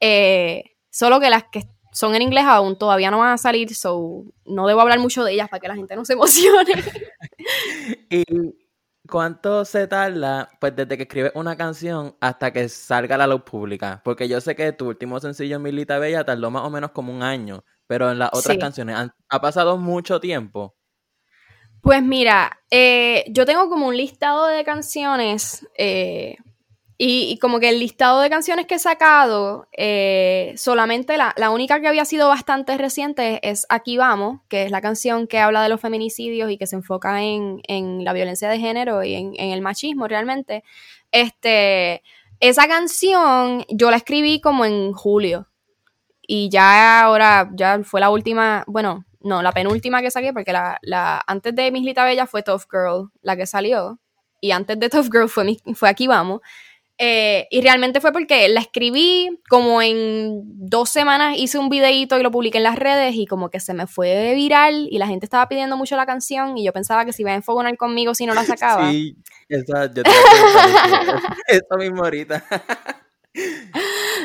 eh, 0.00 0.64
solo 0.90 1.20
que 1.20 1.30
las 1.30 1.44
que 1.44 1.64
son 1.92 2.14
en 2.14 2.22
inglés 2.22 2.44
aún 2.46 2.76
todavía 2.76 3.10
no 3.10 3.20
van 3.20 3.32
a 3.32 3.38
salir, 3.38 3.74
so 3.74 4.24
no 4.44 4.66
debo 4.66 4.82
hablar 4.82 4.98
mucho 4.98 5.24
de 5.24 5.32
ellas 5.32 5.48
para 5.48 5.60
que 5.60 5.68
la 5.68 5.76
gente 5.76 5.96
no 5.96 6.04
se 6.04 6.12
emocione. 6.12 6.74
y 8.10 8.24
¿cuánto 9.08 9.64
se 9.64 9.86
tarda, 9.86 10.50
pues, 10.60 10.76
desde 10.76 10.96
que 10.96 11.04
escribes 11.04 11.32
una 11.34 11.56
canción 11.56 12.14
hasta 12.20 12.52
que 12.52 12.68
salga 12.68 13.14
a 13.14 13.18
la 13.18 13.26
luz 13.26 13.42
pública? 13.42 14.02
Porque 14.04 14.28
yo 14.28 14.40
sé 14.40 14.54
que 14.54 14.72
tu 14.72 14.88
último 14.88 15.20
sencillo, 15.20 15.58
Milita 15.58 15.98
Bella, 15.98 16.24
tardó 16.24 16.50
más 16.50 16.64
o 16.64 16.70
menos 16.70 16.90
como 16.90 17.14
un 17.14 17.22
año, 17.22 17.64
pero 17.86 18.10
en 18.10 18.18
las 18.18 18.30
otras 18.32 18.58
canciones, 18.58 18.96
¿ha 19.28 19.40
pasado 19.40 19.78
mucho 19.78 20.20
tiempo? 20.20 20.76
Pues 21.80 22.02
mira, 22.02 22.60
eh, 22.70 23.24
yo 23.30 23.46
tengo 23.46 23.68
como 23.68 23.86
un 23.86 23.96
listado 23.96 24.48
de 24.48 24.64
canciones 24.64 25.66
eh, 25.78 26.36
y, 26.98 27.38
como 27.40 27.60
que 27.60 27.68
el 27.68 27.78
listado 27.78 28.20
de 28.20 28.30
canciones 28.30 28.66
que 28.66 28.76
he 28.76 28.78
sacado, 28.78 29.68
eh, 29.76 30.54
solamente 30.56 31.18
la, 31.18 31.50
única 31.50 31.78
que 31.80 31.88
había 31.88 32.06
sido 32.06 32.28
bastante 32.28 32.78
reciente 32.78 33.38
es 33.48 33.66
Aquí 33.68 33.98
Vamos, 33.98 34.40
que 34.48 34.64
es 34.64 34.70
la 34.70 34.80
canción 34.80 35.26
que 35.26 35.38
habla 35.38 35.62
de 35.62 35.68
los 35.68 35.80
feminicidios 35.80 36.50
y 36.50 36.56
que 36.56 36.66
se 36.66 36.76
enfoca 36.76 37.22
en, 37.22 37.60
la 38.04 38.14
violencia 38.14 38.48
de 38.48 38.58
género 38.58 39.04
y 39.04 39.14
en, 39.14 39.34
el 39.36 39.60
machismo 39.60 40.08
realmente. 40.08 40.64
Este, 41.12 42.02
esa 42.40 42.66
canción 42.66 43.64
yo 43.68 43.90
la 43.90 43.98
escribí 43.98 44.40
como 44.40 44.64
en 44.64 44.92
julio 44.92 45.48
y 46.26 46.48
ya 46.48 47.02
ahora, 47.02 47.50
ya 47.54 47.80
fue 47.84 48.00
la 48.00 48.08
última, 48.08 48.64
bueno, 48.66 49.04
no, 49.20 49.42
la 49.42 49.52
penúltima 49.52 50.00
que 50.00 50.10
saqué, 50.10 50.32
porque 50.32 50.52
la, 50.52 50.78
la 50.82 51.22
antes 51.26 51.54
de 51.54 51.70
Mislita 51.70 52.04
Bella 52.04 52.26
fue 52.26 52.42
Tough 52.42 52.62
Girl, 52.70 53.10
la 53.20 53.36
que 53.36 53.46
salió. 53.46 53.98
Y 54.40 54.52
antes 54.52 54.78
de 54.78 54.88
Tough 54.88 55.10
Girl 55.10 55.28
fue, 55.28 55.58
fue 55.74 55.88
Aquí 55.88 56.06
Vamos. 56.06 56.40
Eh, 56.98 57.46
y 57.50 57.60
realmente 57.60 58.00
fue 58.00 58.12
porque 58.12 58.48
la 58.48 58.60
escribí, 58.60 59.28
como 59.50 59.82
en 59.82 60.40
dos 60.44 60.88
semanas 60.88 61.36
hice 61.36 61.58
un 61.58 61.68
videíto 61.68 62.18
y 62.18 62.22
lo 62.22 62.30
publiqué 62.30 62.56
en 62.56 62.64
las 62.64 62.76
redes 62.76 63.14
y 63.16 63.26
como 63.26 63.50
que 63.50 63.60
se 63.60 63.74
me 63.74 63.86
fue 63.86 64.34
viral 64.34 64.88
y 64.90 64.98
la 64.98 65.06
gente 65.06 65.26
estaba 65.26 65.46
pidiendo 65.46 65.76
mucho 65.76 65.94
la 65.96 66.06
canción 66.06 66.56
y 66.56 66.64
yo 66.64 66.72
pensaba 66.72 67.04
que 67.04 67.12
se 67.12 67.22
iba 67.22 67.32
a 67.32 67.34
enfogonar 67.34 67.76
conmigo 67.76 68.14
si 68.14 68.24
no 68.24 68.32
la 68.32 68.44
sacaba. 68.44 68.90
Sí, 68.90 69.14
esa, 69.48 69.92
yo 69.92 70.02
te 70.02 70.10
eso 71.48 71.76
mismo 71.78 72.02
ahorita. 72.02 72.42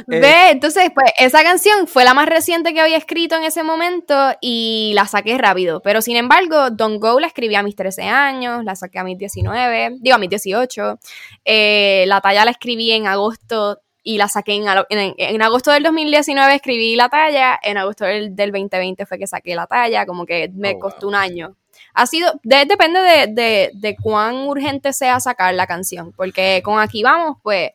Eh, 0.09 0.19
Ve, 0.19 0.49
entonces, 0.51 0.89
pues 0.93 1.11
esa 1.19 1.43
canción 1.43 1.87
fue 1.87 2.03
la 2.03 2.13
más 2.13 2.27
reciente 2.27 2.73
que 2.73 2.81
había 2.81 2.97
escrito 2.97 3.35
en 3.35 3.43
ese 3.43 3.63
momento 3.63 4.15
y 4.41 4.91
la 4.95 5.05
saqué 5.07 5.37
rápido. 5.37 5.81
Pero 5.81 6.01
sin 6.01 6.17
embargo, 6.17 6.69
Don't 6.69 7.01
Go 7.01 7.19
la 7.19 7.27
escribí 7.27 7.55
a 7.55 7.63
mis 7.63 7.75
13 7.75 8.03
años, 8.03 8.63
la 8.63 8.75
saqué 8.75 8.99
a 8.99 9.03
mis 9.03 9.17
19, 9.17 9.97
digo 9.99 10.15
a 10.15 10.19
mis 10.19 10.29
18. 10.29 10.99
Eh, 11.45 12.05
la 12.07 12.21
talla 12.21 12.45
la 12.45 12.51
escribí 12.51 12.91
en 12.91 13.07
agosto 13.07 13.81
y 14.03 14.17
la 14.17 14.27
saqué 14.27 14.53
en, 14.55 14.65
en, 14.89 15.41
agosto 15.41 15.71
del 15.71 15.83
2019 15.83 16.55
escribí 16.55 16.95
la 16.95 17.09
talla, 17.09 17.59
en 17.61 17.77
agosto 17.77 18.05
del, 18.05 18.35
2020 18.35 19.05
fue 19.05 19.19
que 19.19 19.27
saqué 19.27 19.55
la 19.55 19.67
talla, 19.67 20.05
como 20.05 20.25
que 20.25 20.49
me 20.53 20.71
oh, 20.71 20.79
costó 20.79 21.07
un 21.07 21.15
año. 21.15 21.55
Ha 21.93 22.07
sido, 22.07 22.31
depende 22.43 22.99
de, 22.99 23.27
de, 23.27 23.71
de 23.73 23.95
cuán 23.97 24.47
urgente 24.47 24.93
sea 24.93 25.19
sacar 25.19 25.53
la 25.53 25.67
canción, 25.67 26.13
porque 26.13 26.61
con 26.63 26.79
aquí 26.79 27.03
vamos, 27.03 27.37
pues 27.43 27.71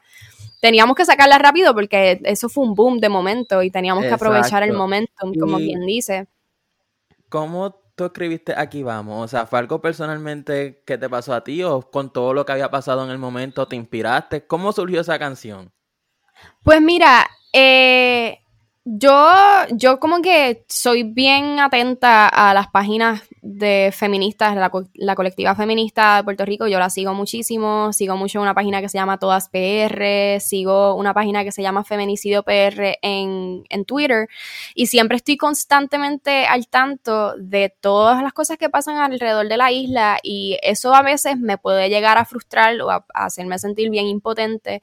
teníamos 0.60 0.96
que 0.96 1.04
sacarla 1.04 1.38
rápido 1.38 1.74
porque 1.74 2.20
eso 2.24 2.48
fue 2.48 2.64
un 2.64 2.74
boom 2.74 2.98
de 2.98 3.08
momento 3.08 3.62
y 3.62 3.70
teníamos 3.70 4.04
que 4.04 4.12
aprovechar 4.12 4.62
el 4.62 4.72
momentum, 4.72 5.34
como 5.38 5.56
quien 5.58 5.86
dice. 5.86 6.26
¿Cómo 7.28 7.80
tú 7.94 8.04
escribiste 8.04 8.54
Aquí 8.56 8.82
Vamos? 8.82 9.24
O 9.24 9.28
sea, 9.28 9.46
¿fue 9.46 9.58
algo 9.58 9.80
personalmente 9.80 10.82
que 10.86 10.98
te 10.98 11.08
pasó 11.08 11.34
a 11.34 11.42
ti 11.42 11.62
o 11.62 11.82
con 11.82 12.12
todo 12.12 12.34
lo 12.34 12.46
que 12.46 12.52
había 12.52 12.70
pasado 12.70 13.04
en 13.04 13.10
el 13.10 13.18
momento 13.18 13.66
te 13.66 13.76
inspiraste? 13.76 14.46
¿Cómo 14.46 14.72
surgió 14.72 15.00
esa 15.00 15.18
canción? 15.18 15.72
Pues 16.62 16.80
mira, 16.80 17.28
eh, 17.52 18.40
yo, 18.88 19.32
yo 19.72 19.98
como 19.98 20.22
que 20.22 20.64
soy 20.68 21.02
bien 21.02 21.58
atenta 21.58 22.28
a 22.28 22.54
las 22.54 22.68
páginas 22.68 23.22
de 23.42 23.92
feministas, 23.92 24.54
la, 24.54 24.70
la, 24.94 25.14
colectiva 25.16 25.56
feminista 25.56 26.16
de 26.16 26.24
Puerto 26.24 26.44
Rico, 26.44 26.68
yo 26.68 26.78
la 26.78 26.88
sigo 26.88 27.12
muchísimo, 27.12 27.92
sigo 27.92 28.16
mucho 28.16 28.40
una 28.40 28.54
página 28.54 28.80
que 28.80 28.88
se 28.88 28.96
llama 28.96 29.18
Todas 29.18 29.48
PR, 29.48 30.40
sigo 30.40 30.94
una 30.94 31.12
página 31.14 31.42
que 31.42 31.50
se 31.50 31.62
llama 31.62 31.82
Feminicidio 31.82 32.44
PR 32.44 32.98
en, 33.02 33.64
en 33.68 33.84
Twitter 33.86 34.28
y 34.76 34.86
siempre 34.86 35.16
estoy 35.16 35.36
constantemente 35.36 36.46
al 36.46 36.68
tanto 36.68 37.34
de 37.36 37.74
todas 37.80 38.22
las 38.22 38.32
cosas 38.32 38.56
que 38.56 38.70
pasan 38.70 38.98
alrededor 38.98 39.48
de 39.48 39.56
la 39.56 39.72
isla 39.72 40.18
y 40.22 40.58
eso 40.62 40.94
a 40.94 41.02
veces 41.02 41.38
me 41.38 41.58
puede 41.58 41.88
llegar 41.88 42.18
a 42.18 42.24
frustrar 42.24 42.80
o 42.80 42.90
a, 42.90 43.04
hacerme 43.14 43.58
sentir 43.58 43.90
bien 43.90 44.06
impotente 44.06 44.80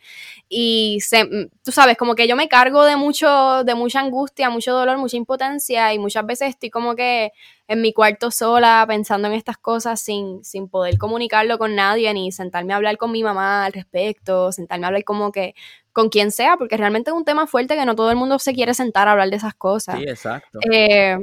y 0.49 0.99
se, 0.99 1.25
tú 1.63 1.71
sabes, 1.71 1.95
como 1.95 2.15
que 2.15 2.27
yo 2.27 2.35
me 2.35 2.49
cargo 2.49 2.83
de 2.83 2.97
mucho, 2.97 3.63
de 3.63 3.75
mucha 3.93 4.05
angustia, 4.05 4.49
mucho 4.49 4.73
dolor, 4.73 4.97
mucha 4.97 5.17
impotencia 5.17 5.93
y 5.93 5.99
muchas 5.99 6.25
veces 6.25 6.49
estoy 6.49 6.69
como 6.69 6.95
que 6.95 7.31
en 7.67 7.81
mi 7.81 7.93
cuarto 7.93 8.31
sola 8.31 8.83
pensando 8.87 9.27
en 9.27 9.35
estas 9.35 9.57
cosas 9.57 10.01
sin, 10.01 10.43
sin 10.43 10.67
poder 10.67 10.97
comunicarlo 10.97 11.59
con 11.59 11.75
nadie 11.75 12.11
ni 12.13 12.31
sentarme 12.31 12.73
a 12.73 12.77
hablar 12.77 12.97
con 12.97 13.11
mi 13.11 13.23
mamá 13.23 13.65
al 13.65 13.73
respecto, 13.73 14.51
sentarme 14.51 14.85
a 14.85 14.87
hablar 14.87 15.03
como 15.03 15.31
que 15.31 15.53
con 15.91 16.09
quien 16.09 16.31
sea, 16.31 16.57
porque 16.57 16.75
realmente 16.75 17.11
es 17.11 17.15
un 17.15 17.23
tema 17.23 17.45
fuerte 17.45 17.75
que 17.75 17.85
no 17.85 17.95
todo 17.95 18.09
el 18.09 18.17
mundo 18.17 18.39
se 18.39 18.53
quiere 18.53 18.73
sentar 18.73 19.07
a 19.07 19.11
hablar 19.11 19.29
de 19.29 19.35
esas 19.35 19.53
cosas. 19.53 19.99
Sí, 19.99 20.05
exacto. 20.07 20.59
Eh, 20.71 21.17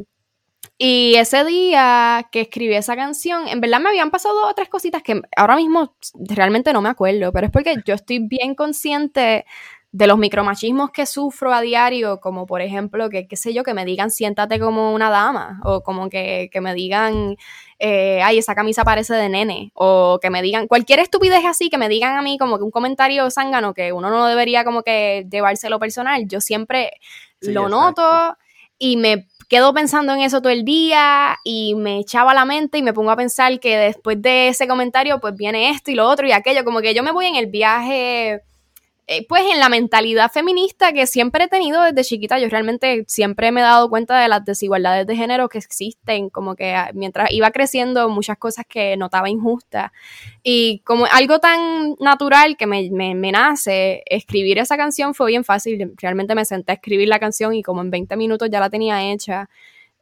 y 0.78 1.14
ese 1.16 1.44
día 1.44 2.28
que 2.30 2.42
escribí 2.42 2.74
esa 2.74 2.94
canción, 2.94 3.48
en 3.48 3.60
verdad 3.60 3.80
me 3.80 3.88
habían 3.88 4.10
pasado 4.10 4.46
otras 4.46 4.68
cositas 4.68 5.02
que 5.02 5.20
ahora 5.36 5.56
mismo 5.56 5.96
realmente 6.14 6.72
no 6.72 6.82
me 6.82 6.88
acuerdo, 6.88 7.32
pero 7.32 7.46
es 7.46 7.52
porque 7.52 7.74
yo 7.84 7.94
estoy 7.94 8.20
bien 8.20 8.54
consciente 8.54 9.44
de 9.92 10.06
los 10.06 10.18
micromachismos 10.18 10.90
que 10.90 11.04
sufro 11.04 11.52
a 11.52 11.60
diario, 11.60 12.20
como 12.20 12.46
por 12.46 12.60
ejemplo, 12.60 13.10
que 13.10 13.26
qué 13.26 13.36
sé 13.36 13.52
yo, 13.52 13.64
que 13.64 13.74
me 13.74 13.84
digan 13.84 14.10
siéntate 14.10 14.60
como 14.60 14.94
una 14.94 15.10
dama, 15.10 15.60
o 15.64 15.82
como 15.82 16.08
que, 16.08 16.48
me 16.60 16.74
digan, 16.74 17.36
eh, 17.80 18.20
ay, 18.22 18.38
esa 18.38 18.54
camisa 18.54 18.84
parece 18.84 19.14
de 19.14 19.28
nene, 19.28 19.72
o 19.74 20.20
que 20.22 20.30
me 20.30 20.42
digan 20.42 20.68
cualquier 20.68 21.00
estupidez 21.00 21.44
así, 21.44 21.70
que 21.70 21.78
me 21.78 21.88
digan 21.88 22.16
a 22.16 22.22
mí 22.22 22.38
como 22.38 22.58
que 22.58 22.64
un 22.64 22.70
comentario 22.70 23.28
zángano 23.30 23.74
que 23.74 23.92
uno 23.92 24.10
no 24.10 24.26
debería 24.26 24.64
como 24.64 24.82
que 24.82 25.26
llevárselo 25.28 25.80
personal, 25.80 26.26
yo 26.28 26.40
siempre 26.40 26.92
lo 27.40 27.68
noto 27.68 28.36
y 28.78 28.96
me 28.96 29.26
quedo 29.48 29.74
pensando 29.74 30.14
en 30.14 30.20
eso 30.20 30.40
todo 30.40 30.52
el 30.52 30.64
día 30.64 31.36
y 31.42 31.74
me 31.74 31.98
echaba 31.98 32.32
la 32.32 32.44
mente 32.44 32.78
y 32.78 32.82
me 32.82 32.92
pongo 32.92 33.10
a 33.10 33.16
pensar 33.16 33.58
que 33.58 33.76
después 33.76 34.22
de 34.22 34.48
ese 34.48 34.68
comentario 34.68 35.18
pues 35.20 35.34
viene 35.34 35.70
esto 35.70 35.90
y 35.90 35.96
lo 35.96 36.08
otro 36.08 36.28
y 36.28 36.32
aquello, 36.32 36.64
como 36.64 36.80
que 36.80 36.94
yo 36.94 37.02
me 37.02 37.10
voy 37.10 37.26
en 37.26 37.34
el 37.34 37.46
viaje 37.46 38.42
eh, 39.12 39.26
pues 39.26 39.42
en 39.52 39.58
la 39.58 39.68
mentalidad 39.68 40.30
feminista 40.30 40.92
que 40.92 41.04
siempre 41.04 41.42
he 41.42 41.48
tenido 41.48 41.82
desde 41.82 42.04
chiquita, 42.04 42.38
yo 42.38 42.48
realmente 42.48 43.02
siempre 43.08 43.50
me 43.50 43.58
he 43.60 43.64
dado 43.64 43.90
cuenta 43.90 44.16
de 44.20 44.28
las 44.28 44.44
desigualdades 44.44 45.04
de 45.04 45.16
género 45.16 45.48
que 45.48 45.58
existen, 45.58 46.30
como 46.30 46.54
que 46.54 46.74
ah, 46.74 46.92
mientras 46.94 47.28
iba 47.32 47.50
creciendo 47.50 48.08
muchas 48.08 48.38
cosas 48.38 48.66
que 48.68 48.96
notaba 48.96 49.28
injustas. 49.28 49.90
Y 50.44 50.78
como 50.84 51.06
algo 51.06 51.40
tan 51.40 51.96
natural 51.98 52.56
que 52.56 52.68
me, 52.68 52.88
nace, 53.32 54.04
escribir 54.06 54.58
esa 54.58 54.76
canción 54.76 55.12
fue 55.12 55.26
bien 55.26 55.42
fácil, 55.42 55.92
realmente 55.96 56.36
me 56.36 56.44
senté 56.44 56.70
a 56.70 56.74
escribir 56.76 57.08
la 57.08 57.18
canción 57.18 57.52
y 57.52 57.64
como 57.64 57.80
en 57.80 57.90
20 57.90 58.16
minutos 58.16 58.48
ya 58.48 58.60
la 58.60 58.70
tenía 58.70 59.10
hecha. 59.10 59.50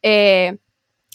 Eh, 0.03 0.59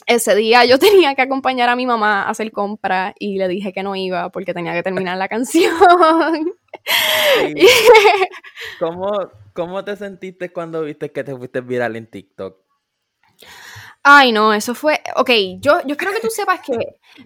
ese 0.06 0.36
día 0.36 0.66
yo 0.66 0.80
tenía 0.80 1.16
que 1.16 1.22
acompañar 1.22 1.70
a 1.70 1.76
mi 1.76 1.86
mamá 1.86 2.24
a 2.24 2.30
hacer 2.30 2.52
compra 2.52 3.14
y 3.20 3.38
le 3.38 3.48
dije 3.48 3.74
que 3.74 3.84
no 3.84 3.96
iba 3.96 4.30
porque 4.30 4.54
tenía 4.54 4.74
que 4.74 4.84
terminar 4.84 5.18
la 5.18 5.28
canción. 5.28 5.76
¿Cómo, 9.54 9.84
te 9.84 9.96
sentiste 9.96 10.52
cuando 10.52 10.82
viste 10.84 11.12
que 11.12 11.24
te 11.24 11.36
fuiste 11.36 11.62
viral 11.62 11.96
en 11.96 12.08
TikTok? 12.08 12.58
Ay, 14.06 14.34
no, 14.34 14.54
eso 14.54 14.76
fue. 14.76 15.02
Ok, 15.16 15.30
yo, 15.60 15.80
yo 15.86 15.96
creo 15.96 16.12
que 16.12 16.20
tú 16.20 16.28
sepas 16.30 16.60
que 16.60 16.78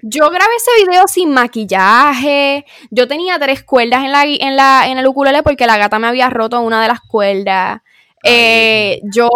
yo 0.03 0.29
grabé 0.29 0.51
ese 0.57 0.85
video 0.85 1.07
sin 1.07 1.33
maquillaje. 1.33 2.65
Yo 2.91 3.07
tenía 3.07 3.39
tres 3.39 3.63
cuerdas 3.63 4.03
en 4.03 4.11
la, 4.11 4.25
en 4.25 4.55
la, 4.55 4.87
en 4.87 4.99
el 4.99 5.07
ukulele 5.07 5.41
porque 5.41 5.65
la 5.65 5.77
gata 5.77 5.97
me 5.97 6.07
había 6.07 6.29
roto 6.29 6.61
una 6.61 6.81
de 6.81 6.87
las 6.87 7.01
cuerdas. 7.01 7.81
Eh, 8.29 9.01
yo, 9.03 9.29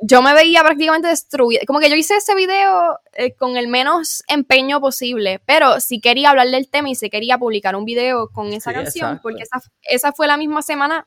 yo 0.00 0.22
me 0.22 0.34
veía 0.34 0.62
prácticamente 0.62 1.08
destruida. 1.08 1.60
Como 1.66 1.80
que 1.80 1.90
yo 1.90 1.96
hice 1.96 2.16
ese 2.16 2.34
video 2.34 2.98
eh, 3.14 3.34
con 3.34 3.56
el 3.56 3.68
menos 3.68 4.22
empeño 4.28 4.80
posible, 4.80 5.40
pero 5.44 5.80
sí 5.80 6.00
quería 6.00 6.30
hablar 6.30 6.48
del 6.48 6.70
tema 6.70 6.90
y 6.90 6.94
sí 6.94 7.10
quería 7.10 7.38
publicar 7.38 7.74
un 7.74 7.84
video 7.84 8.28
con 8.28 8.52
esa 8.52 8.72
canción, 8.72 9.20
porque 9.22 9.42
esa, 9.42 9.60
esa, 9.82 10.12
fue 10.12 10.26
la 10.26 10.36
misma 10.36 10.62
semana 10.62 11.06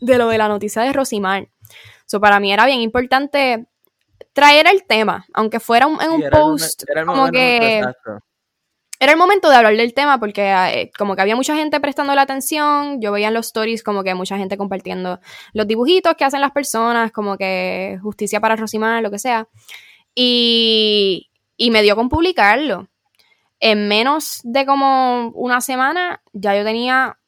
de 0.00 0.18
lo 0.18 0.28
de 0.28 0.38
la 0.38 0.48
noticia 0.48 0.82
de 0.82 0.92
Rosimar. 0.92 1.48
So, 2.06 2.20
para 2.20 2.40
mí 2.40 2.52
era 2.52 2.66
bien 2.66 2.80
importante 2.80 3.66
traer 4.32 4.66
el 4.68 4.84
tema, 4.84 5.26
aunque 5.32 5.60
fuera 5.60 5.86
en 5.86 6.10
un 6.10 6.24
post 6.30 6.84
como 7.04 7.30
que 7.30 7.82
era 9.00 9.12
el 9.12 9.18
momento 9.18 9.48
de 9.48 9.56
hablar 9.56 9.76
del 9.76 9.94
tema 9.94 10.20
porque 10.20 10.52
eh, 10.52 10.92
como 10.96 11.16
que 11.16 11.22
había 11.22 11.34
mucha 11.34 11.56
gente 11.56 11.80
prestando 11.80 12.14
la 12.14 12.22
atención, 12.22 13.00
yo 13.00 13.12
veía 13.12 13.28
en 13.28 13.34
los 13.34 13.46
stories 13.46 13.82
como 13.82 14.04
que 14.04 14.14
mucha 14.14 14.36
gente 14.36 14.58
compartiendo 14.58 15.20
los 15.54 15.66
dibujitos 15.66 16.14
que 16.16 16.24
hacen 16.24 16.42
las 16.42 16.52
personas, 16.52 17.10
como 17.10 17.38
que 17.38 17.98
justicia 18.02 18.40
para 18.40 18.56
Rosimar, 18.56 19.02
lo 19.02 19.10
que 19.10 19.18
sea. 19.18 19.48
Y, 20.14 21.30
y 21.56 21.70
me 21.70 21.82
dio 21.82 21.96
con 21.96 22.10
publicarlo. 22.10 22.88
En 23.58 23.88
menos 23.88 24.40
de 24.44 24.66
como 24.66 25.30
una 25.34 25.62
semana 25.62 26.22
ya 26.32 26.54
yo 26.54 26.62
tenía 26.62 27.18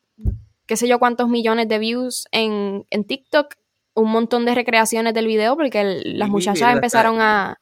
qué 0.67 0.77
sé 0.77 0.87
yo 0.87 0.99
cuántos 0.99 1.29
millones 1.29 1.69
de 1.69 1.79
views 1.79 2.27
en, 2.33 2.87
en 2.91 3.05
TikTok 3.05 3.55
un 3.95 4.11
montón 4.11 4.45
de 4.45 4.55
recreaciones 4.55 5.15
del 5.15 5.27
video 5.27 5.57
porque 5.57 6.01
las 6.05 6.29
muchachas 6.29 6.73
empezaron 6.73 7.21
a, 7.21 7.59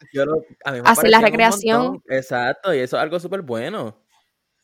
hacer 0.84 1.10
la 1.10 1.20
recreación. 1.20 2.02
Exacto, 2.08 2.72
y 2.74 2.78
eso 2.78 2.96
es 2.96 3.02
algo 3.02 3.18
súper 3.18 3.42
bueno. 3.42 3.99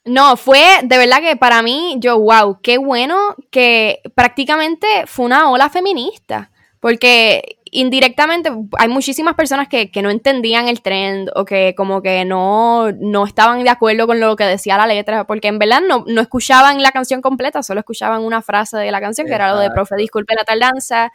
No, 0.07 0.37
fue 0.37 0.63
de 0.85 0.99
verdad 0.99 1.21
que 1.21 1.37
para 1.37 1.63
mí, 1.63 1.97
yo, 1.99 2.19
wow, 2.19 2.61
qué 2.63 2.79
bueno 2.79 3.35
que 3.51 4.01
prácticamente 4.15 4.87
fue 5.07 5.27
una 5.27 5.51
ola 5.51 5.69
feminista. 5.69 6.51
Porque 6.79 7.59
indirectamente 7.73 8.51
hay 8.79 8.89
muchísimas 8.89 9.35
personas 9.35 9.67
que, 9.69 9.91
que, 9.91 10.03
no 10.03 10.11
entendían 10.11 10.69
el 10.69 10.83
trend 10.83 11.31
o 11.35 11.45
que 11.45 11.75
como 11.77 12.01
que 12.01 12.25
no, 12.25 12.93
no 12.93 13.25
estaban 13.25 13.65
de 13.65 13.71
acuerdo 13.71 14.07
con 14.07 14.21
lo 14.21 14.37
que 14.37 14.45
decía 14.45 14.77
la 14.77 14.87
letra, 14.87 15.27
porque 15.27 15.49
en 15.49 15.59
verdad 15.59 15.81
no, 15.87 16.05
no 16.07 16.21
escuchaban 16.21 16.81
la 16.83 16.93
canción 16.93 17.23
completa, 17.23 17.63
solo 17.63 17.81
escuchaban 17.81 18.23
una 18.23 18.41
frase 18.41 18.77
de 18.77 18.91
la 18.93 19.01
canción, 19.01 19.27
que 19.27 19.35
era 19.35 19.53
lo 19.53 19.59
de 19.59 19.71
profe, 19.71 19.97
disculpe 19.97 20.35
la 20.37 20.45
tardanza, 20.45 21.13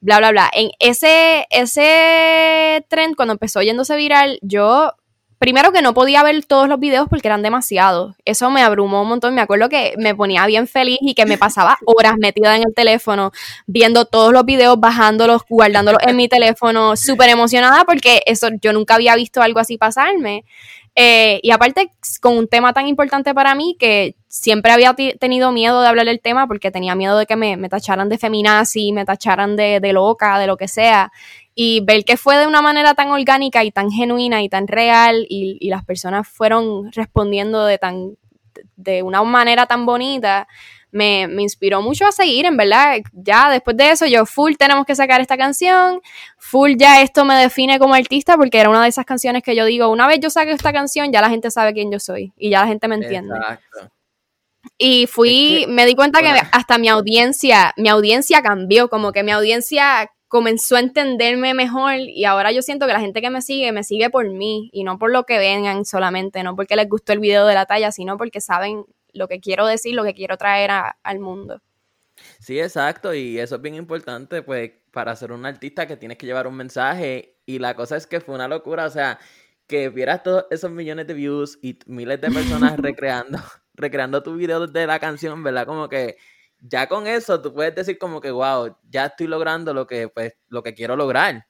bla, 0.00 0.18
bla, 0.18 0.30
bla. 0.30 0.50
En 0.52 0.70
ese, 0.78 1.46
ese 1.50 2.84
trend, 2.88 3.16
cuando 3.16 3.32
empezó 3.32 3.62
yéndose 3.62 3.96
viral, 3.96 4.38
yo 4.42 4.92
primero 5.44 5.72
que 5.72 5.82
no 5.82 5.92
podía 5.92 6.22
ver 6.22 6.42
todos 6.46 6.70
los 6.70 6.80
videos 6.80 7.06
porque 7.06 7.28
eran 7.28 7.42
demasiados. 7.42 8.14
Eso 8.24 8.48
me 8.48 8.62
abrumó 8.62 9.02
un 9.02 9.08
montón. 9.08 9.34
Me 9.34 9.42
acuerdo 9.42 9.68
que 9.68 9.92
me 9.98 10.14
ponía 10.14 10.46
bien 10.46 10.66
feliz 10.66 10.96
y 11.02 11.12
que 11.12 11.26
me 11.26 11.36
pasaba 11.36 11.76
horas 11.84 12.14
metida 12.16 12.56
en 12.56 12.62
el 12.66 12.74
teléfono, 12.74 13.30
viendo 13.66 14.06
todos 14.06 14.32
los 14.32 14.46
videos, 14.46 14.80
bajándolos, 14.80 15.42
guardándolos 15.46 16.00
en 16.02 16.16
mi 16.16 16.28
teléfono, 16.30 16.96
súper 16.96 17.28
emocionada 17.28 17.84
porque 17.84 18.22
eso 18.24 18.48
yo 18.62 18.72
nunca 18.72 18.94
había 18.94 19.14
visto 19.16 19.42
algo 19.42 19.60
así 19.60 19.76
pasarme. 19.76 20.46
Eh, 20.96 21.40
y 21.42 21.50
aparte, 21.50 21.92
con 22.22 22.38
un 22.38 22.48
tema 22.48 22.72
tan 22.72 22.86
importante 22.86 23.34
para 23.34 23.54
mí 23.54 23.76
que 23.78 24.14
siempre 24.28 24.72
había 24.72 24.94
tenido 24.94 25.52
miedo 25.52 25.82
de 25.82 25.88
hablar 25.88 26.06
del 26.06 26.20
tema 26.20 26.46
porque 26.46 26.70
tenía 26.70 26.94
miedo 26.94 27.18
de 27.18 27.26
que 27.26 27.36
me, 27.36 27.58
me 27.58 27.68
tacharan 27.68 28.08
de 28.08 28.16
feminazi, 28.16 28.92
me 28.92 29.04
tacharan 29.04 29.56
de, 29.56 29.80
de, 29.80 29.92
loca, 29.92 30.38
de 30.38 30.46
lo 30.46 30.56
que 30.56 30.68
sea 30.68 31.12
y 31.54 31.80
ver 31.80 32.04
que 32.04 32.16
fue 32.16 32.36
de 32.36 32.46
una 32.46 32.62
manera 32.62 32.94
tan 32.94 33.10
orgánica 33.10 33.62
y 33.64 33.70
tan 33.70 33.90
genuina 33.90 34.42
y 34.42 34.48
tan 34.48 34.66
real 34.66 35.26
y, 35.28 35.56
y, 35.60 35.68
las 35.70 35.84
personas 35.84 36.28
fueron 36.28 36.90
respondiendo 36.92 37.64
de 37.64 37.78
tan 37.78 38.16
de 38.76 39.02
una 39.02 39.22
manera 39.22 39.66
tan 39.66 39.86
bonita 39.86 40.46
me, 40.94 41.26
me, 41.26 41.42
inspiró 41.42 41.82
mucho 41.82 42.06
a 42.06 42.12
seguir, 42.12 42.46
en 42.46 42.56
verdad. 42.56 42.98
Ya 43.12 43.50
después 43.50 43.76
de 43.76 43.90
eso, 43.90 44.06
yo 44.06 44.24
full 44.26 44.54
tenemos 44.56 44.86
que 44.86 44.94
sacar 44.94 45.20
esta 45.20 45.36
canción, 45.36 46.00
full 46.38 46.74
ya 46.78 47.02
esto 47.02 47.24
me 47.24 47.34
define 47.34 47.80
como 47.80 47.94
artista 47.94 48.36
porque 48.36 48.60
era 48.60 48.70
una 48.70 48.80
de 48.80 48.88
esas 48.88 49.04
canciones 49.04 49.42
que 49.42 49.56
yo 49.56 49.64
digo, 49.64 49.88
una 49.88 50.06
vez 50.06 50.20
yo 50.20 50.30
saque 50.30 50.52
esta 50.52 50.72
canción, 50.72 51.12
ya 51.12 51.20
la 51.20 51.30
gente 51.30 51.50
sabe 51.50 51.74
quién 51.74 51.90
yo 51.90 51.98
soy 51.98 52.32
y 52.38 52.50
ya 52.50 52.60
la 52.60 52.68
gente 52.68 52.86
me 52.86 52.94
entiende. 52.94 53.34
Exacto. 53.34 53.90
Y 54.78 55.08
fui, 55.08 55.66
me 55.68 55.84
di 55.84 55.96
cuenta 55.96 56.20
que 56.20 56.32
hasta 56.52 56.78
mi 56.78 56.88
audiencia, 56.88 57.74
mi 57.76 57.88
audiencia 57.88 58.40
cambió, 58.40 58.88
como 58.88 59.10
que 59.10 59.24
mi 59.24 59.32
audiencia 59.32 60.10
comenzó 60.34 60.74
a 60.74 60.80
entenderme 60.80 61.54
mejor 61.54 61.94
y 61.94 62.24
ahora 62.24 62.50
yo 62.50 62.60
siento 62.60 62.88
que 62.88 62.92
la 62.92 62.98
gente 62.98 63.22
que 63.22 63.30
me 63.30 63.40
sigue 63.40 63.70
me 63.70 63.84
sigue 63.84 64.10
por 64.10 64.28
mí 64.28 64.68
y 64.72 64.82
no 64.82 64.98
por 64.98 65.12
lo 65.12 65.22
que 65.26 65.38
vengan 65.38 65.84
solamente, 65.84 66.42
no 66.42 66.56
porque 66.56 66.74
les 66.74 66.88
gustó 66.88 67.12
el 67.12 67.20
video 67.20 67.46
de 67.46 67.54
la 67.54 67.66
talla, 67.66 67.92
sino 67.92 68.16
porque 68.16 68.40
saben 68.40 68.84
lo 69.12 69.28
que 69.28 69.38
quiero 69.38 69.64
decir, 69.64 69.94
lo 69.94 70.02
que 70.02 70.12
quiero 70.12 70.36
traer 70.36 70.72
al 71.04 71.20
mundo. 71.20 71.62
Sí, 72.40 72.58
exacto, 72.58 73.14
y 73.14 73.38
eso 73.38 73.54
es 73.54 73.62
bien 73.62 73.76
importante, 73.76 74.42
pues, 74.42 74.72
para 74.90 75.14
ser 75.14 75.30
un 75.30 75.46
artista 75.46 75.86
que 75.86 75.96
tienes 75.96 76.18
que 76.18 76.26
llevar 76.26 76.48
un 76.48 76.56
mensaje, 76.56 77.36
y 77.46 77.60
la 77.60 77.76
cosa 77.76 77.96
es 77.96 78.08
que 78.08 78.20
fue 78.20 78.34
una 78.34 78.48
locura, 78.48 78.86
o 78.86 78.90
sea, 78.90 79.20
que 79.68 79.88
vieras 79.88 80.24
todos 80.24 80.46
esos 80.50 80.72
millones 80.72 81.06
de 81.06 81.14
views 81.14 81.60
y 81.62 81.78
miles 81.86 82.20
de 82.20 82.32
personas 82.32 82.76
recreando, 82.80 83.38
recreando 83.74 84.24
tu 84.24 84.34
video 84.34 84.66
de 84.66 84.86
la 84.88 84.98
canción, 84.98 85.44
¿verdad? 85.44 85.64
Como 85.64 85.88
que 85.88 86.16
ya 86.66 86.88
con 86.88 87.06
eso 87.06 87.40
tú 87.42 87.52
puedes 87.52 87.74
decir 87.74 87.98
como 87.98 88.20
que, 88.20 88.30
wow, 88.30 88.74
ya 88.88 89.06
estoy 89.06 89.26
logrando 89.26 89.74
lo 89.74 89.86
que, 89.86 90.08
pues, 90.08 90.34
lo 90.48 90.62
que 90.62 90.74
quiero 90.74 90.96
lograr. 90.96 91.46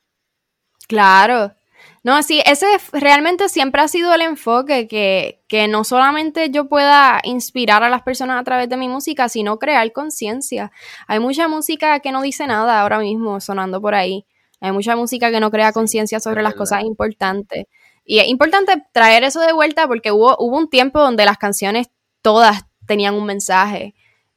Claro. 0.88 1.54
No, 2.02 2.22
sí, 2.22 2.42
ese 2.46 2.66
realmente 2.92 3.48
siempre 3.48 3.80
ha 3.80 3.88
sido 3.88 4.12
el 4.12 4.22
enfoque, 4.22 4.88
que, 4.88 5.42
que 5.48 5.68
no 5.68 5.84
solamente 5.84 6.50
yo 6.50 6.68
pueda 6.68 7.20
inspirar 7.22 7.82
a 7.82 7.90
las 7.90 8.02
personas 8.02 8.40
a 8.40 8.44
través 8.44 8.68
de 8.68 8.76
mi 8.76 8.88
música, 8.88 9.28
sino 9.28 9.58
crear 9.58 9.92
conciencia. 9.92 10.72
Hay 11.06 11.20
mucha 11.20 11.46
música 11.46 12.00
que 12.00 12.10
no 12.10 12.20
dice 12.20 12.46
nada 12.46 12.80
ahora 12.80 12.98
mismo 12.98 13.40
sonando 13.40 13.80
por 13.80 13.94
ahí. 13.94 14.26
Hay 14.60 14.72
mucha 14.72 14.96
música 14.96 15.30
que 15.30 15.40
no 15.40 15.50
crea 15.50 15.72
conciencia 15.72 16.20
sobre 16.20 16.42
las 16.42 16.54
cosas 16.54 16.82
importantes. 16.82 17.66
Y 18.04 18.18
es 18.18 18.28
importante 18.28 18.82
traer 18.92 19.22
eso 19.24 19.40
de 19.40 19.52
vuelta 19.52 19.86
porque 19.86 20.10
hubo, 20.10 20.36
hubo 20.38 20.56
un 20.56 20.68
tiempo 20.68 21.00
donde 21.00 21.24
las 21.24 21.38
canciones 21.38 21.88
todas 22.22 22.64
tenían 22.86 23.14
un 23.14 23.26
mensaje 23.26 23.94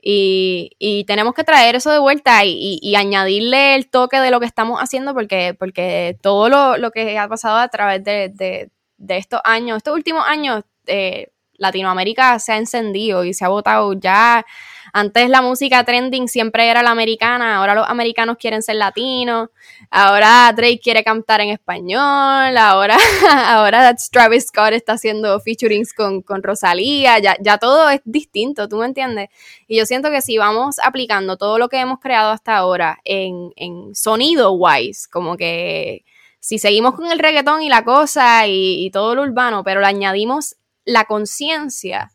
y, 0.10 0.72
y, 0.80 1.04
tenemos 1.04 1.34
que 1.34 1.44
traer 1.44 1.76
eso 1.76 1.92
de 1.92 2.00
vuelta 2.00 2.46
y, 2.46 2.80
y, 2.82 2.96
añadirle 2.96 3.76
el 3.76 3.90
toque 3.90 4.22
de 4.22 4.32
lo 4.32 4.40
que 4.40 4.46
estamos 4.46 4.80
haciendo 4.80 5.14
porque, 5.14 5.54
porque 5.54 6.18
todo 6.22 6.48
lo, 6.48 6.78
lo 6.78 6.92
que 6.92 7.20
ha 7.20 7.28
pasado 7.28 7.58
a 7.58 7.68
través 7.68 8.06
de, 8.06 8.30
de, 8.30 8.72
de 8.96 9.18
estos 9.18 9.42
años, 9.44 9.76
estos 9.76 9.94
últimos 9.94 10.24
años, 10.26 10.64
eh, 10.86 11.34
Latinoamérica 11.58 12.40
se 12.40 12.54
ha 12.54 12.58
encendido 12.58 13.26
y 13.26 13.34
se 13.34 13.44
ha 13.44 13.50
votado 13.50 13.92
ya 14.00 14.46
antes 14.94 15.30
la 15.30 15.42
música 15.42 15.84
trending 15.84 16.28
siempre 16.28 16.70
era 16.70 16.84
la 16.84 16.92
americana, 16.92 17.58
ahora 17.58 17.76
los 17.76 17.90
americanos 17.90 18.38
quieren 18.38 18.62
ser 18.62 18.76
latinos, 18.78 19.50
ahora 19.90 20.52
Drake 20.56 20.80
quiere 20.82 21.04
cantar 21.04 21.42
en 21.42 21.50
español, 21.50 22.58
ahora, 22.58 22.98
ahora 23.48 23.96
Travis 24.12 24.48
Scott 24.48 24.74
está 24.74 24.94
haciendo 24.94 25.40
featurings 25.40 25.94
con, 25.94 26.22
con 26.22 26.44
Rosalía, 26.44 27.20
ya, 27.20 27.36
ya 27.40 27.58
todo 27.58 27.90
es 27.90 28.02
distinto, 28.06 28.68
¿tú 28.68 28.78
me 28.78 28.86
entiendes? 28.86 29.30
Y 29.68 29.78
yo 29.78 29.86
siento 29.86 30.10
que 30.12 30.22
si 30.22 30.38
vamos 30.38 30.78
aplicando 30.84 31.38
todo 31.38 31.58
lo 31.60 31.70
que 31.70 31.80
hemos 31.80 32.00
creado 32.00 32.32
hasta 32.32 32.56
ahora 32.58 33.00
en, 33.04 33.52
en 33.56 33.94
sonido 33.96 34.52
wise, 34.54 35.08
como 35.12 35.38
que 35.38 36.04
si 36.40 36.60
seguimos 36.60 36.96
con 36.96 37.12
el 37.12 37.20
reggaetón 37.20 37.62
y 37.62 37.70
la 37.70 37.84
cosa 37.84 38.48
y, 38.48 38.86
y 38.86 38.92
todo 38.92 39.16
lo 39.16 39.24
urbano, 39.24 39.64
pero 39.64 39.82
le 39.82 39.88
añadimos 39.88 40.56
la 40.86 41.04
conciencia, 41.04 42.12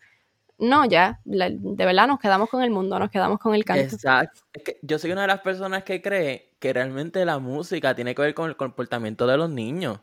no, 0.58 0.84
ya, 0.84 1.20
de 1.24 1.84
verdad 1.84 2.06
nos 2.06 2.20
quedamos 2.20 2.48
con 2.48 2.62
el 2.62 2.70
mundo, 2.70 2.98
nos 2.98 3.10
quedamos 3.10 3.38
con 3.38 3.54
el 3.54 3.64
canto. 3.64 3.94
Exacto. 3.94 4.42
Es 4.52 4.62
que 4.62 4.78
yo 4.82 4.98
soy 4.98 5.12
una 5.12 5.22
de 5.22 5.26
las 5.26 5.40
personas 5.40 5.84
que 5.84 6.00
cree 6.00 6.54
que 6.58 6.72
realmente 6.72 7.24
la 7.24 7.38
música 7.38 7.94
tiene 7.94 8.14
que 8.14 8.22
ver 8.22 8.34
con 8.34 8.48
el 8.48 8.56
comportamiento 8.56 9.26
de 9.26 9.36
los 9.36 9.50
niños. 9.50 10.00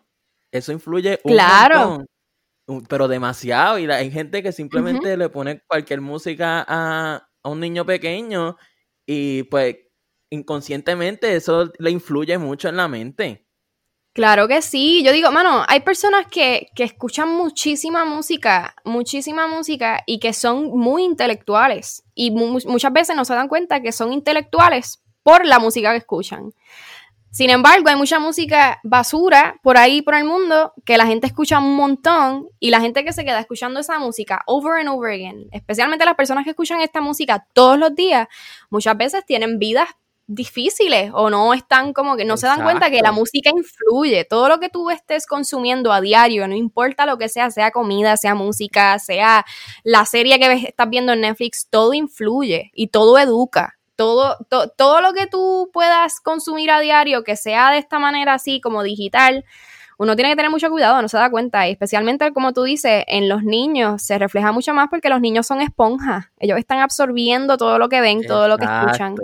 Eso 0.51 0.71
influye 0.71 1.19
un 1.23 1.31
claro. 1.31 2.05
pero 2.88 3.07
demasiado. 3.07 3.79
Y 3.79 3.89
hay 3.89 4.12
gente 4.12 4.43
que 4.43 4.51
simplemente 4.51 5.15
le 5.15 5.29
pone 5.29 5.62
cualquier 5.67 6.01
música 6.01 6.65
a, 6.67 7.29
a 7.43 7.49
un 7.49 7.59
niño 7.59 7.85
pequeño 7.85 8.57
y 9.05 9.43
pues 9.43 9.77
inconscientemente 10.29 11.35
eso 11.35 11.71
le 11.79 11.91
influye 11.91 12.38
mucho 12.38 12.69
en 12.69 12.77
la 12.77 12.88
mente. 12.88 13.48
Claro 14.13 14.48
que 14.48 14.62
sí. 14.62 15.04
Yo 15.04 15.12
digo, 15.12 15.32
mano, 15.32 15.63
hay 15.67 15.82
personas 15.82 16.26
que, 16.28 16.69
que 16.76 16.84
escuchan 16.84 17.30
muchísima 17.30 18.06
música, 18.06 18.76
muchísima 18.84 19.48
música 19.48 20.04
y 20.06 20.19
que 20.19 20.34
son 20.34 20.78
muy 20.78 21.04
intelectuales. 21.04 22.04
Y 22.15 22.32
muchas 22.32 22.91
veces 22.91 23.15
no 23.15 23.24
se 23.24 23.36
dan 23.36 23.48
cuenta 23.48 23.82
que 23.82 23.91
son 23.91 24.12
intelectuales 24.12 25.02
por 25.24 25.45
la 25.45 25.60
música 25.60 25.91
que 25.91 25.98
escuchan. 25.98 26.54
Sin 27.32 27.52
embargo, 27.52 27.88
hay 27.89 27.95
mucha 27.95 28.19
música 28.19 28.80
basura 28.84 29.60
por 29.62 29.78
ahí, 29.78 30.02
por 30.02 30.15
el 30.15 30.24
mundo, 30.24 30.74
que 30.84 30.98
la 30.98 31.06
gente 31.06 31.28
escucha 31.28 31.60
un 31.60 31.76
montón 31.76 32.50
y 32.60 32.72
la 32.72 32.82
gente 32.82 33.06
que 33.06 33.13
se 33.13 33.24
queda 33.24 33.39
escuchando 33.39 33.80
esa 33.80 34.00
música 34.00 34.41
over 34.48 34.80
and 34.80 34.89
over 34.89 35.12
again, 35.13 35.48
especialmente 35.52 36.06
las 36.06 36.15
personas 36.15 36.43
que 36.43 36.50
escuchan 36.50 36.82
esta 36.82 37.02
música 37.02 37.45
todos 37.54 37.78
los 37.78 37.93
días, 37.93 38.28
muchas 38.72 38.98
veces 38.98 39.24
tienen 39.28 39.60
vidas 39.60 39.89
difíciles 40.29 41.09
o 41.15 41.31
no 41.31 41.55
están 41.55 41.91
como 41.91 42.15
que 42.15 42.23
no 42.23 42.37
se 42.37 42.45
dan 42.45 42.61
cuenta 42.61 42.91
que 42.91 43.01
la 43.01 43.11
música 43.11 43.49
influye. 43.49 44.25
Todo 44.25 44.47
lo 44.47 44.59
que 44.59 44.69
tú 44.69 44.91
estés 44.91 45.25
consumiendo 45.25 45.91
a 45.91 46.01
diario, 46.01 46.47
no 46.47 46.55
importa 46.55 47.07
lo 47.07 47.17
que 47.17 47.29
sea, 47.29 47.49
sea 47.49 47.71
comida, 47.71 48.15
sea 48.15 48.35
música, 48.35 48.99
sea 48.99 49.43
la 49.83 50.05
serie 50.05 50.39
que 50.39 50.53
estás 50.67 50.87
viendo 50.87 51.13
en 51.13 51.21
Netflix, 51.21 51.67
todo 51.69 51.93
influye 51.93 52.69
y 52.75 52.87
todo 52.87 53.17
educa. 53.17 53.75
Todo, 53.95 54.37
todo 54.77 55.01
lo 55.01 55.11
que 55.11 55.27
tú 55.27 55.69
puedas 55.73 56.21
consumir 56.21 56.71
a 56.71 56.79
diario, 56.79 57.25
que 57.25 57.35
sea 57.35 57.71
de 57.71 57.79
esta 57.79 57.99
manera 57.99 58.35
así 58.35 58.61
como 58.61 58.81
digital, 58.81 59.43
uno 59.97 60.15
tiene 60.15 60.29
que 60.29 60.37
tener 60.37 60.51
mucho 60.51 60.69
cuidado, 60.69 61.01
no 61.01 61.09
se 61.09 61.17
da 61.17 61.29
cuenta. 61.29 61.67
Y 61.67 61.71
especialmente, 61.71 62.31
como 62.31 62.53
tú 62.53 62.63
dices, 62.63 63.03
en 63.07 63.27
los 63.27 63.43
niños 63.43 64.01
se 64.01 64.17
refleja 64.17 64.53
mucho 64.53 64.73
más 64.73 64.87
porque 64.89 65.09
los 65.09 65.19
niños 65.19 65.47
son 65.47 65.59
esponjas. 65.59 66.27
Ellos 66.39 66.57
están 66.57 66.79
absorbiendo 66.79 67.57
todo 67.57 67.77
lo 67.77 67.89
que 67.89 67.99
ven, 67.99 68.25
todo 68.25 68.47
lo 68.47 68.57
que 68.57 68.63
escuchan. 68.63 69.15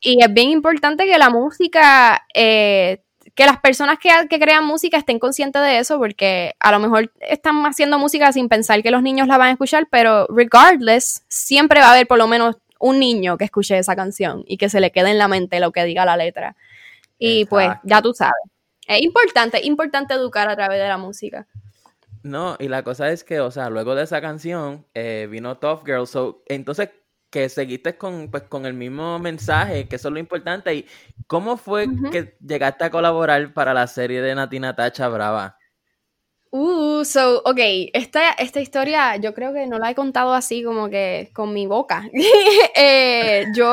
Y 0.00 0.22
es 0.22 0.32
bien 0.32 0.50
importante 0.50 1.06
que 1.06 1.18
la 1.18 1.30
música, 1.30 2.26
eh, 2.34 3.02
que 3.34 3.44
las 3.44 3.60
personas 3.60 3.98
que, 3.98 4.38
crean 4.38 4.64
música 4.64 4.96
estén 4.96 5.18
conscientes 5.18 5.62
de 5.62 5.78
eso, 5.78 5.98
porque 5.98 6.54
a 6.58 6.72
lo 6.72 6.78
mejor 6.78 7.12
están 7.20 7.64
haciendo 7.66 7.98
música 7.98 8.32
sin 8.32 8.48
pensar 8.48 8.82
que 8.82 8.90
los 8.90 9.02
niños 9.02 9.28
la 9.28 9.38
van 9.38 9.48
a 9.48 9.52
escuchar, 9.52 9.88
pero 9.90 10.26
regardless, 10.28 11.24
siempre 11.28 11.80
va 11.80 11.88
a 11.88 11.92
haber 11.92 12.06
por 12.06 12.18
lo 12.18 12.26
menos 12.26 12.56
un 12.78 12.98
niño 12.98 13.36
que 13.36 13.44
escuche 13.44 13.78
esa 13.78 13.94
canción 13.94 14.42
y 14.46 14.56
que 14.56 14.70
se 14.70 14.80
le 14.80 14.90
quede 14.90 15.10
en 15.10 15.18
la 15.18 15.28
mente 15.28 15.60
lo 15.60 15.70
que 15.70 15.84
diga 15.84 16.04
la 16.06 16.16
letra. 16.16 16.56
Y 17.18 17.44
pues 17.44 17.70
ya 17.82 18.00
tú 18.00 18.14
sabes. 18.14 18.42
Es 18.86 19.02
importante, 19.02 19.60
importante 19.64 20.14
educar 20.14 20.48
a 20.48 20.56
través 20.56 20.80
de 20.80 20.88
la 20.88 20.96
música. 20.96 21.46
No, 22.22 22.56
y 22.58 22.68
la 22.68 22.82
cosa 22.82 23.10
es 23.10 23.24
que, 23.24 23.40
o 23.40 23.50
sea, 23.50 23.70
luego 23.70 23.94
de 23.94 24.04
esa 24.04 24.20
canción 24.20 24.86
eh, 24.94 25.28
vino 25.30 25.58
Tough 25.58 25.84
Girl. 25.84 26.06
So, 26.06 26.42
entonces, 26.46 26.90
que 27.30 27.48
seguiste 27.48 27.96
con, 27.96 28.30
pues, 28.30 28.44
con 28.44 28.66
el 28.66 28.74
mismo 28.74 29.18
mensaje, 29.18 29.88
que 29.88 29.96
eso 29.96 30.08
es 30.08 30.14
lo 30.14 30.20
importante. 30.20 30.74
¿Y 30.74 30.86
cómo 31.26 31.56
fue 31.56 31.86
que 32.10 32.36
llegaste 32.44 32.84
a 32.84 32.90
colaborar 32.90 33.54
para 33.54 33.72
la 33.72 33.86
serie 33.86 34.20
de 34.20 34.34
Natina 34.34 34.74
Tacha 34.74 35.08
Brava? 35.08 35.56
Uh, 36.50 36.80
Uh, 37.00 37.04
so, 37.04 37.40
ok, 37.46 37.58
esta, 37.94 38.32
esta 38.32 38.60
historia 38.60 39.16
yo 39.16 39.32
creo 39.32 39.54
que 39.54 39.66
no 39.66 39.78
la 39.78 39.90
he 39.90 39.94
contado 39.94 40.34
así 40.34 40.62
como 40.62 40.90
que 40.90 41.30
con 41.34 41.54
mi 41.54 41.66
boca. 41.66 42.08
Eh, 42.76 43.46
yo 43.54 43.72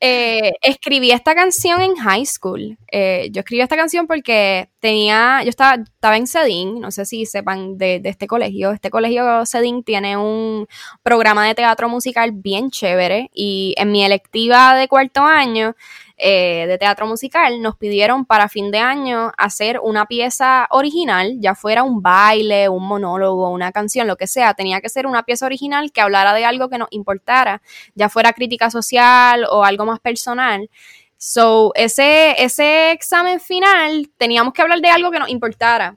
eh, 0.00 0.52
escribí 0.62 1.10
esta 1.10 1.34
canción 1.34 1.80
en 1.80 1.96
high 1.96 2.24
school. 2.24 2.78
Eh, 2.92 3.28
yo 3.32 3.40
escribí 3.40 3.62
esta 3.62 3.76
canción 3.76 4.06
porque 4.06 4.68
tenía, 4.78 5.42
yo 5.42 5.50
estaba, 5.50 5.82
estaba 5.82 6.16
en 6.16 6.26
Sedin, 6.26 6.80
no 6.80 6.90
sé 6.90 7.04
si 7.04 7.26
sepan 7.26 7.78
de, 7.78 7.98
de, 7.98 8.08
este 8.08 8.26
colegio. 8.26 8.70
Este 8.70 8.90
colegio 8.90 9.44
Sedin 9.44 9.82
tiene 9.82 10.16
un 10.16 10.68
programa 11.02 11.46
de 11.46 11.54
teatro 11.54 11.88
musical 11.88 12.30
bien 12.32 12.70
chévere 12.70 13.30
y 13.34 13.74
en 13.76 13.90
mi 13.90 14.04
electiva 14.04 14.74
de 14.74 14.86
cuarto 14.86 15.22
año 15.22 15.74
eh, 16.18 16.66
de 16.66 16.78
teatro 16.78 17.06
musical, 17.06 17.62
nos 17.62 17.76
pidieron 17.76 18.26
para 18.26 18.48
fin 18.48 18.70
de 18.70 18.78
año 18.78 19.32
hacer 19.38 19.78
una 19.82 20.06
pieza 20.06 20.66
original, 20.70 21.36
ya 21.38 21.54
fuera 21.54 21.84
un 21.84 22.02
baile, 22.02 22.68
un 22.68 22.86
monólogo, 22.86 23.50
una 23.50 23.70
canción, 23.72 24.06
lo 24.06 24.16
que 24.16 24.26
sea, 24.26 24.54
tenía 24.54 24.80
que 24.80 24.88
ser 24.88 25.06
una 25.06 25.22
pieza 25.22 25.46
original 25.46 25.92
que 25.92 26.00
hablara 26.00 26.34
de 26.34 26.44
algo 26.44 26.68
que 26.68 26.78
nos 26.78 26.88
importara, 26.90 27.62
ya 27.94 28.08
fuera 28.08 28.32
crítica 28.32 28.70
social 28.70 29.46
o 29.50 29.64
algo 29.64 29.84
más 29.86 30.00
personal. 30.00 30.68
So, 31.16 31.72
ese, 31.74 32.42
ese 32.42 32.92
examen 32.92 33.40
final 33.40 34.10
teníamos 34.16 34.52
que 34.52 34.62
hablar 34.62 34.80
de 34.80 34.90
algo 34.90 35.10
que 35.10 35.18
nos 35.18 35.28
importara. 35.28 35.96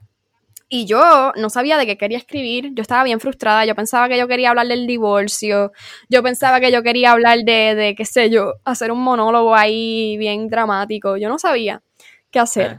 Y 0.74 0.86
yo 0.86 1.32
no 1.36 1.50
sabía 1.50 1.76
de 1.76 1.84
qué 1.84 1.98
quería 1.98 2.16
escribir, 2.16 2.70
yo 2.72 2.80
estaba 2.80 3.04
bien 3.04 3.20
frustrada, 3.20 3.66
yo 3.66 3.74
pensaba 3.74 4.08
que 4.08 4.16
yo 4.16 4.26
quería 4.26 4.48
hablar 4.48 4.68
del 4.68 4.86
divorcio, 4.86 5.70
yo 6.08 6.22
pensaba 6.22 6.60
que 6.60 6.72
yo 6.72 6.82
quería 6.82 7.12
hablar 7.12 7.40
de, 7.40 7.74
de 7.74 7.94
qué 7.94 8.06
sé 8.06 8.30
yo, 8.30 8.54
hacer 8.64 8.90
un 8.90 9.02
monólogo 9.02 9.54
ahí 9.54 10.16
bien 10.16 10.48
dramático, 10.48 11.18
yo 11.18 11.28
no 11.28 11.38
sabía 11.38 11.82
qué 12.30 12.38
hacer. 12.38 12.78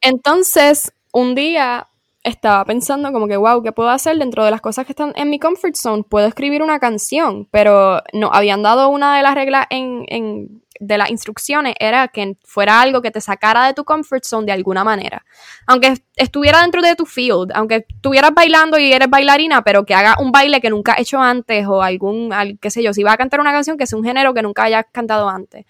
Entonces, 0.00 0.92
un 1.12 1.34
día 1.34 1.88
estaba 2.22 2.64
pensando 2.64 3.10
como 3.10 3.26
que, 3.26 3.36
wow, 3.36 3.60
¿qué 3.60 3.72
puedo 3.72 3.88
hacer 3.88 4.16
dentro 4.16 4.44
de 4.44 4.52
las 4.52 4.60
cosas 4.60 4.86
que 4.86 4.92
están 4.92 5.12
en 5.16 5.30
mi 5.30 5.40
comfort 5.40 5.74
zone? 5.74 6.04
Puedo 6.04 6.28
escribir 6.28 6.62
una 6.62 6.78
canción, 6.78 7.48
pero 7.50 8.04
no, 8.12 8.30
habían 8.32 8.62
dado 8.62 8.88
una 8.88 9.16
de 9.16 9.24
las 9.24 9.34
reglas 9.34 9.66
en, 9.70 10.04
en 10.06 10.62
de 10.80 10.96
las 10.98 11.10
instrucciones 11.10 11.74
era 11.78 12.08
que 12.08 12.36
fuera 12.42 12.80
algo 12.80 13.02
que 13.02 13.10
te 13.10 13.20
sacara 13.20 13.66
de 13.66 13.74
tu 13.74 13.84
comfort 13.84 14.24
zone 14.24 14.46
de 14.46 14.52
alguna 14.52 14.82
manera. 14.82 15.24
Aunque 15.66 15.94
estuviera 16.16 16.62
dentro 16.62 16.80
de 16.80 16.96
tu 16.96 17.04
field, 17.04 17.52
aunque 17.54 17.86
estuvieras 17.86 18.32
bailando 18.34 18.78
y 18.78 18.92
eres 18.92 19.08
bailarina, 19.08 19.62
pero 19.62 19.84
que 19.84 19.94
haga 19.94 20.16
un 20.18 20.32
baile 20.32 20.60
que 20.60 20.70
nunca 20.70 20.92
has 20.92 21.00
hecho 21.00 21.20
antes 21.20 21.66
o 21.66 21.82
algún, 21.82 22.32
qué 22.60 22.70
sé 22.70 22.82
yo, 22.82 22.94
si 22.94 23.02
va 23.02 23.12
a 23.12 23.16
cantar 23.18 23.40
una 23.40 23.52
canción 23.52 23.76
que 23.76 23.86
sea 23.86 23.98
un 23.98 24.04
género 24.04 24.32
que 24.32 24.42
nunca 24.42 24.64
hayas 24.64 24.86
cantado 24.90 25.28
antes. 25.28 25.66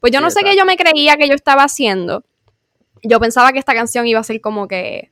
Pues 0.00 0.12
yo 0.12 0.20
no 0.20 0.30
sé 0.30 0.42
qué 0.42 0.56
yo 0.56 0.64
me 0.64 0.76
creía 0.76 1.16
que 1.16 1.28
yo 1.28 1.34
estaba 1.34 1.62
haciendo. 1.62 2.24
Yo 3.02 3.20
pensaba 3.20 3.52
que 3.52 3.58
esta 3.58 3.74
canción 3.74 4.06
iba 4.06 4.18
a 4.18 4.24
ser 4.24 4.40
como 4.40 4.66
que 4.66 5.10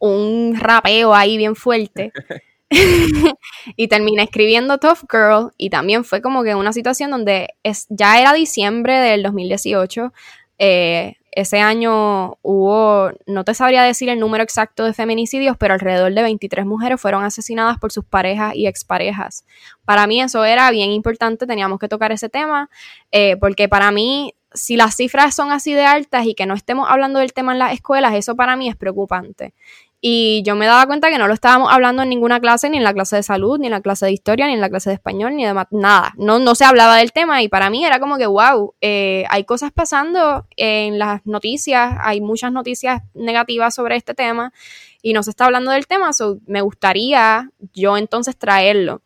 un 0.00 0.56
rapeo 0.58 1.14
ahí 1.14 1.36
bien 1.36 1.54
fuerte. 1.54 2.12
y 3.76 3.88
terminé 3.88 4.22
escribiendo 4.22 4.78
Tough 4.78 5.00
Girl 5.10 5.52
y 5.56 5.70
también 5.70 6.04
fue 6.04 6.22
como 6.22 6.42
que 6.42 6.54
una 6.54 6.72
situación 6.72 7.10
donde 7.10 7.48
es, 7.62 7.86
ya 7.88 8.20
era 8.20 8.32
diciembre 8.32 8.98
del 8.98 9.22
2018. 9.22 10.12
Eh, 10.58 11.14
ese 11.32 11.60
año 11.60 12.38
hubo, 12.42 13.10
no 13.26 13.44
te 13.44 13.54
sabría 13.54 13.82
decir 13.82 14.08
el 14.08 14.18
número 14.18 14.42
exacto 14.42 14.84
de 14.84 14.92
feminicidios, 14.92 15.56
pero 15.56 15.74
alrededor 15.74 16.12
de 16.12 16.22
23 16.22 16.66
mujeres 16.66 17.00
fueron 17.00 17.24
asesinadas 17.24 17.78
por 17.78 17.92
sus 17.92 18.04
parejas 18.04 18.54
y 18.56 18.66
exparejas. 18.66 19.44
Para 19.84 20.06
mí 20.06 20.20
eso 20.20 20.44
era 20.44 20.70
bien 20.70 20.90
importante, 20.90 21.46
teníamos 21.46 21.78
que 21.78 21.88
tocar 21.88 22.10
ese 22.10 22.28
tema, 22.28 22.68
eh, 23.12 23.36
porque 23.36 23.68
para 23.68 23.92
mí, 23.92 24.34
si 24.52 24.76
las 24.76 24.96
cifras 24.96 25.34
son 25.34 25.52
así 25.52 25.72
de 25.72 25.84
altas 25.84 26.26
y 26.26 26.34
que 26.34 26.46
no 26.46 26.54
estemos 26.54 26.88
hablando 26.90 27.20
del 27.20 27.32
tema 27.32 27.52
en 27.52 27.60
las 27.60 27.72
escuelas, 27.72 28.14
eso 28.14 28.34
para 28.34 28.56
mí 28.56 28.68
es 28.68 28.74
preocupante. 28.74 29.54
Y 30.02 30.42
yo 30.44 30.56
me 30.56 30.66
daba 30.66 30.86
cuenta 30.86 31.10
que 31.10 31.18
no 31.18 31.28
lo 31.28 31.34
estábamos 31.34 31.70
hablando 31.70 32.02
en 32.02 32.08
ninguna 32.08 32.40
clase, 32.40 32.70
ni 32.70 32.78
en 32.78 32.84
la 32.84 32.94
clase 32.94 33.16
de 33.16 33.22
salud, 33.22 33.58
ni 33.58 33.66
en 33.66 33.72
la 33.72 33.82
clase 33.82 34.06
de 34.06 34.12
historia, 34.12 34.46
ni 34.46 34.54
en 34.54 34.60
la 34.60 34.70
clase 34.70 34.88
de 34.88 34.94
español, 34.94 35.36
ni 35.36 35.44
de 35.44 35.52
nada. 35.72 36.14
No, 36.16 36.38
no 36.38 36.54
se 36.54 36.64
hablaba 36.64 36.96
del 36.96 37.12
tema 37.12 37.42
y 37.42 37.48
para 37.48 37.68
mí 37.68 37.84
era 37.84 38.00
como 38.00 38.16
que, 38.16 38.26
wow, 38.26 38.74
eh, 38.80 39.24
hay 39.28 39.44
cosas 39.44 39.72
pasando 39.72 40.46
en 40.56 40.98
las 40.98 41.24
noticias, 41.26 41.96
hay 42.00 42.22
muchas 42.22 42.50
noticias 42.50 43.02
negativas 43.12 43.74
sobre 43.74 43.96
este 43.96 44.14
tema 44.14 44.54
y 45.02 45.12
no 45.12 45.22
se 45.22 45.30
está 45.30 45.44
hablando 45.44 45.70
del 45.70 45.86
tema, 45.86 46.14
so 46.14 46.38
me 46.46 46.62
gustaría 46.62 47.50
yo 47.74 47.98
entonces 47.98 48.38
traerlo. 48.38 49.02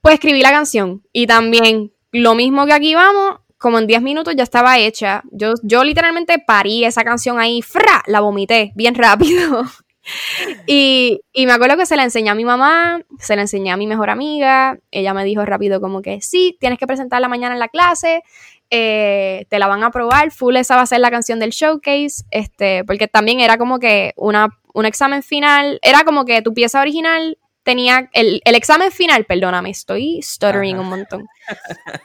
Pues 0.00 0.14
escribí 0.14 0.42
la 0.42 0.50
canción 0.50 1.02
y 1.12 1.26
también 1.26 1.92
lo 2.12 2.36
mismo 2.36 2.64
que 2.66 2.72
aquí 2.74 2.94
vamos, 2.94 3.40
como 3.64 3.78
en 3.78 3.86
10 3.86 4.02
minutos 4.02 4.34
ya 4.36 4.42
estaba 4.42 4.76
hecha. 4.76 5.22
Yo, 5.30 5.54
yo 5.62 5.84
literalmente 5.84 6.38
parí 6.38 6.84
esa 6.84 7.02
canción 7.02 7.40
ahí, 7.40 7.62
¡fra! 7.62 8.02
La 8.06 8.20
vomité 8.20 8.72
bien 8.74 8.94
rápido. 8.94 9.62
y, 10.66 11.22
y, 11.32 11.46
me 11.46 11.52
acuerdo 11.52 11.78
que 11.78 11.86
se 11.86 11.96
la 11.96 12.04
enseñé 12.04 12.28
a 12.28 12.34
mi 12.34 12.44
mamá, 12.44 13.00
se 13.18 13.36
la 13.36 13.40
enseñé 13.40 13.70
a 13.70 13.78
mi 13.78 13.86
mejor 13.86 14.10
amiga. 14.10 14.76
Ella 14.90 15.14
me 15.14 15.24
dijo 15.24 15.46
rápido 15.46 15.80
como 15.80 16.02
que 16.02 16.20
sí, 16.20 16.58
tienes 16.60 16.78
que 16.78 16.86
presentarla 16.86 17.26
mañana 17.26 17.54
en 17.54 17.58
la 17.58 17.68
clase. 17.68 18.22
Eh, 18.68 19.46
te 19.48 19.58
la 19.58 19.66
van 19.66 19.82
a 19.82 19.90
probar, 19.90 20.30
full 20.30 20.56
esa 20.56 20.76
va 20.76 20.82
a 20.82 20.86
ser 20.86 21.00
la 21.00 21.10
canción 21.10 21.38
del 21.38 21.48
showcase, 21.48 22.24
este, 22.30 22.84
porque 22.84 23.08
también 23.08 23.40
era 23.40 23.56
como 23.56 23.78
que 23.78 24.12
una, 24.18 24.48
un 24.74 24.84
examen 24.84 25.22
final, 25.22 25.78
era 25.80 26.04
como 26.04 26.26
que 26.26 26.42
tu 26.42 26.52
pieza 26.52 26.82
original 26.82 27.38
tenía 27.64 28.10
el, 28.12 28.40
examen 28.44 28.92
final, 28.92 29.24
perdóname, 29.24 29.70
estoy 29.70 30.20
stuttering 30.22 30.78
un 30.78 30.88
montón. 30.88 31.26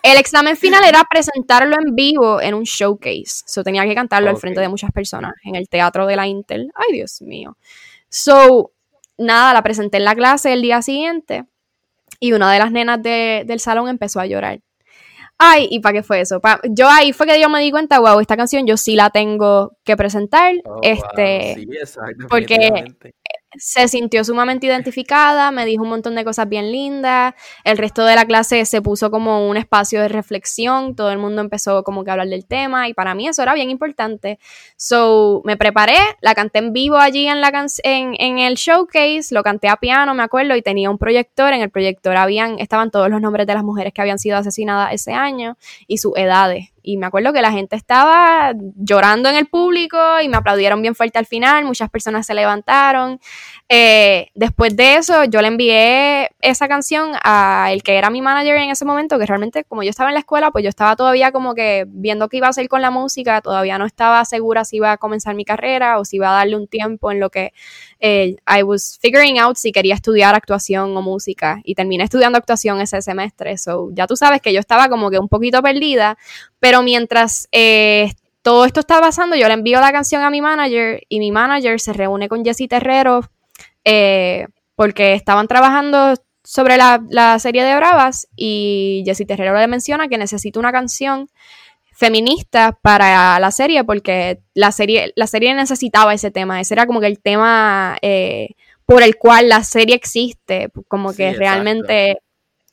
El 0.01 0.17
examen 0.17 0.55
final 0.57 0.83
era 0.85 1.03
presentarlo 1.09 1.75
en 1.75 1.93
vivo 1.95 2.41
en 2.41 2.55
un 2.55 2.63
showcase. 2.63 3.43
So 3.45 3.63
tenía 3.63 3.83
que 3.83 3.93
cantarlo 3.93 4.29
al 4.29 4.37
frente 4.37 4.61
de 4.61 4.69
muchas 4.69 4.91
personas 4.91 5.33
en 5.43 5.55
el 5.55 5.67
teatro 5.69 6.07
de 6.07 6.15
la 6.15 6.25
Intel. 6.25 6.71
Ay, 6.73 6.95
Dios 6.95 7.21
mío. 7.21 7.57
So, 8.07 8.71
nada, 9.17 9.53
la 9.53 9.61
presenté 9.61 9.97
en 9.97 10.05
la 10.05 10.15
clase 10.15 10.53
el 10.53 10.61
día 10.61 10.81
siguiente 10.81 11.45
y 12.19 12.31
una 12.31 12.51
de 12.51 12.59
las 12.59 12.71
nenas 12.71 13.03
del 13.03 13.59
salón 13.59 13.89
empezó 13.89 14.19
a 14.19 14.25
llorar. 14.25 14.61
Ay, 15.41 15.69
¿y 15.71 15.79
para 15.79 15.93
qué 15.93 16.03
fue 16.03 16.19
eso? 16.19 16.41
yo 16.69 16.89
ahí 16.89 17.13
fue 17.13 17.25
que 17.25 17.39
yo 17.39 17.49
me 17.49 17.61
di 17.61 17.71
cuenta, 17.71 17.99
wow, 17.99 18.19
esta 18.19 18.35
canción 18.35 18.67
yo 18.67 18.75
sí 18.75 18.97
la 18.97 19.09
tengo 19.09 19.71
que 19.85 19.95
presentar. 19.95 20.53
Oh, 20.65 20.81
este, 20.83 21.55
sí, 21.55 21.67
exacto, 21.79 22.27
porque 22.29 22.93
se 23.57 23.87
sintió 23.87 24.23
sumamente 24.23 24.67
identificada, 24.67 25.49
me 25.49 25.65
dijo 25.65 25.81
un 25.81 25.89
montón 25.89 26.13
de 26.13 26.23
cosas 26.23 26.47
bien 26.47 26.71
lindas, 26.71 27.33
el 27.63 27.77
resto 27.77 28.05
de 28.05 28.15
la 28.15 28.25
clase 28.25 28.63
se 28.65 28.81
puso 28.81 29.09
como 29.09 29.49
un 29.49 29.57
espacio 29.57 30.01
de 30.01 30.07
reflexión, 30.07 30.95
todo 30.95 31.11
el 31.11 31.17
mundo 31.17 31.41
empezó 31.41 31.83
como 31.83 32.03
que 32.03 32.11
a 32.11 32.13
hablar 32.13 32.27
del 32.27 32.45
tema 32.45 32.87
y 32.89 32.93
para 32.93 33.15
mí 33.15 33.27
eso 33.27 33.41
era 33.41 33.53
bien 33.55 33.69
importante. 33.69 34.39
So, 34.75 35.41
me 35.45 35.57
preparé, 35.57 35.97
la 36.21 36.35
canté 36.35 36.59
en 36.59 36.73
vivo 36.73 36.97
allí 36.97 37.27
en, 37.27 37.41
la 37.41 37.49
en, 37.83 38.13
en 38.19 38.39
el 38.39 38.55
showcase, 38.55 39.33
lo 39.33 39.41
canté 39.41 39.67
a 39.67 39.77
piano, 39.77 40.13
me 40.13 40.21
acuerdo, 40.21 40.55
y 40.55 40.61
tenía 40.61 40.89
un 40.89 40.99
proyector, 40.99 41.53
en 41.53 41.61
el 41.61 41.71
proyector 41.71 42.15
habían, 42.17 42.59
estaban 42.59 42.91
todos 42.91 43.09
los 43.09 43.19
nombres 43.19 43.47
de 43.47 43.55
las 43.55 43.63
mujeres 43.63 43.93
que 43.93 44.01
habían 44.01 44.19
sido 44.19 44.37
asesinadas 44.37 44.93
ese 44.93 45.13
año 45.13 45.28
y 45.87 45.97
sus 45.97 46.13
edades. 46.15 46.69
Y 46.89 46.97
me 46.97 47.05
acuerdo 47.05 47.31
que 47.33 47.41
la 47.43 47.51
gente 47.51 47.75
estaba 47.75 48.51
llorando 48.75 49.29
en 49.29 49.35
el 49.35 49.45
público 49.45 50.19
y 50.23 50.27
me 50.27 50.37
aplaudieron 50.37 50.81
bien 50.81 50.95
fuerte 50.95 51.19
al 51.19 51.27
final, 51.27 51.63
muchas 51.65 51.87
personas 51.91 52.25
se 52.25 52.33
levantaron. 52.33 53.19
Eh, 53.71 54.31
después 54.33 54.75
de 54.75 54.95
eso, 54.95 55.25
yo 55.25 55.39
le 55.43 55.49
envié 55.49 56.31
esa 56.41 56.67
canción 56.67 57.11
a 57.23 57.67
el 57.71 57.83
que 57.83 57.99
era 57.99 58.09
mi 58.09 58.23
manager 58.23 58.55
en 58.57 58.71
ese 58.71 58.85
momento, 58.85 59.19
que 59.19 59.27
realmente 59.27 59.63
como 59.65 59.83
yo 59.83 59.91
estaba 59.91 60.09
en 60.09 60.15
la 60.15 60.21
escuela, 60.21 60.49
pues 60.49 60.63
yo 60.63 60.69
estaba 60.69 60.95
todavía 60.95 61.31
como 61.31 61.53
que 61.53 61.85
viendo 61.87 62.27
qué 62.27 62.37
iba 62.37 62.47
a 62.47 62.49
hacer 62.49 62.67
con 62.67 62.81
la 62.81 62.89
música, 62.89 63.41
todavía 63.41 63.77
no 63.77 63.85
estaba 63.85 64.25
segura 64.25 64.65
si 64.65 64.77
iba 64.77 64.91
a 64.91 64.97
comenzar 64.97 65.35
mi 65.35 65.45
carrera 65.45 65.99
o 65.99 66.05
si 66.05 66.15
iba 66.15 66.29
a 66.29 66.33
darle 66.33 66.55
un 66.55 66.67
tiempo 66.67 67.11
en 67.11 67.19
lo 67.19 67.29
que 67.29 67.53
eh, 67.99 68.37
I 68.47 68.63
was 68.63 68.97
figuring 68.99 69.37
out 69.37 69.57
si 69.57 69.71
quería 69.71 69.93
estudiar 69.93 70.33
actuación 70.33 70.97
o 70.97 71.03
música 71.03 71.61
y 71.63 71.75
terminé 71.75 72.05
estudiando 72.05 72.39
actuación 72.39 72.81
ese 72.81 73.03
semestre. 73.03 73.59
So, 73.59 73.89
ya 73.93 74.07
tú 74.07 74.15
sabes 74.15 74.41
que 74.41 74.53
yo 74.53 74.59
estaba 74.59 74.89
como 74.89 75.11
que 75.11 75.19
un 75.19 75.27
poquito 75.27 75.61
perdida, 75.61 76.17
pero 76.59 76.81
mientras 76.83 77.47
eh, 77.51 78.11
todo 78.41 78.65
esto 78.65 78.79
está 78.79 78.99
pasando, 78.99 79.35
yo 79.35 79.47
le 79.47 79.53
envío 79.53 79.79
la 79.79 79.91
canción 79.91 80.23
a 80.23 80.29
mi 80.29 80.41
manager 80.41 81.01
y 81.09 81.19
mi 81.19 81.31
manager 81.31 81.79
se 81.79 81.93
reúne 81.93 82.29
con 82.29 82.43
Jessie 82.43 82.67
Terrero 82.67 83.29
eh, 83.83 84.47
porque 84.75 85.13
estaban 85.13 85.47
trabajando 85.47 86.13
sobre 86.43 86.77
la, 86.77 87.03
la, 87.09 87.37
serie 87.39 87.63
de 87.63 87.75
Bravas 87.75 88.27
y 88.35 89.03
Jessie 89.05 89.25
Terrero 89.25 89.53
le 89.55 89.67
menciona 89.67 90.07
que 90.07 90.17
necesita 90.17 90.59
una 90.59 90.71
canción 90.71 91.29
feminista 91.99 92.79
para 92.81 93.37
la 93.39 93.51
serie 93.51 93.83
porque 93.83 94.39
la 94.53 94.71
serie, 94.71 95.11
la 95.15 95.27
serie 95.27 95.53
necesitaba 95.53 96.13
ese 96.13 96.31
tema, 96.31 96.61
ese 96.61 96.73
era 96.73 96.87
como 96.87 97.01
que 97.01 97.07
el 97.07 97.19
tema 97.19 97.97
eh, 98.01 98.55
por 98.85 99.03
el 99.03 99.17
cual 99.17 99.49
la 99.49 99.63
serie 99.63 99.95
existe, 99.95 100.69
como 100.87 101.13
que 101.13 101.33
realmente 101.33 102.21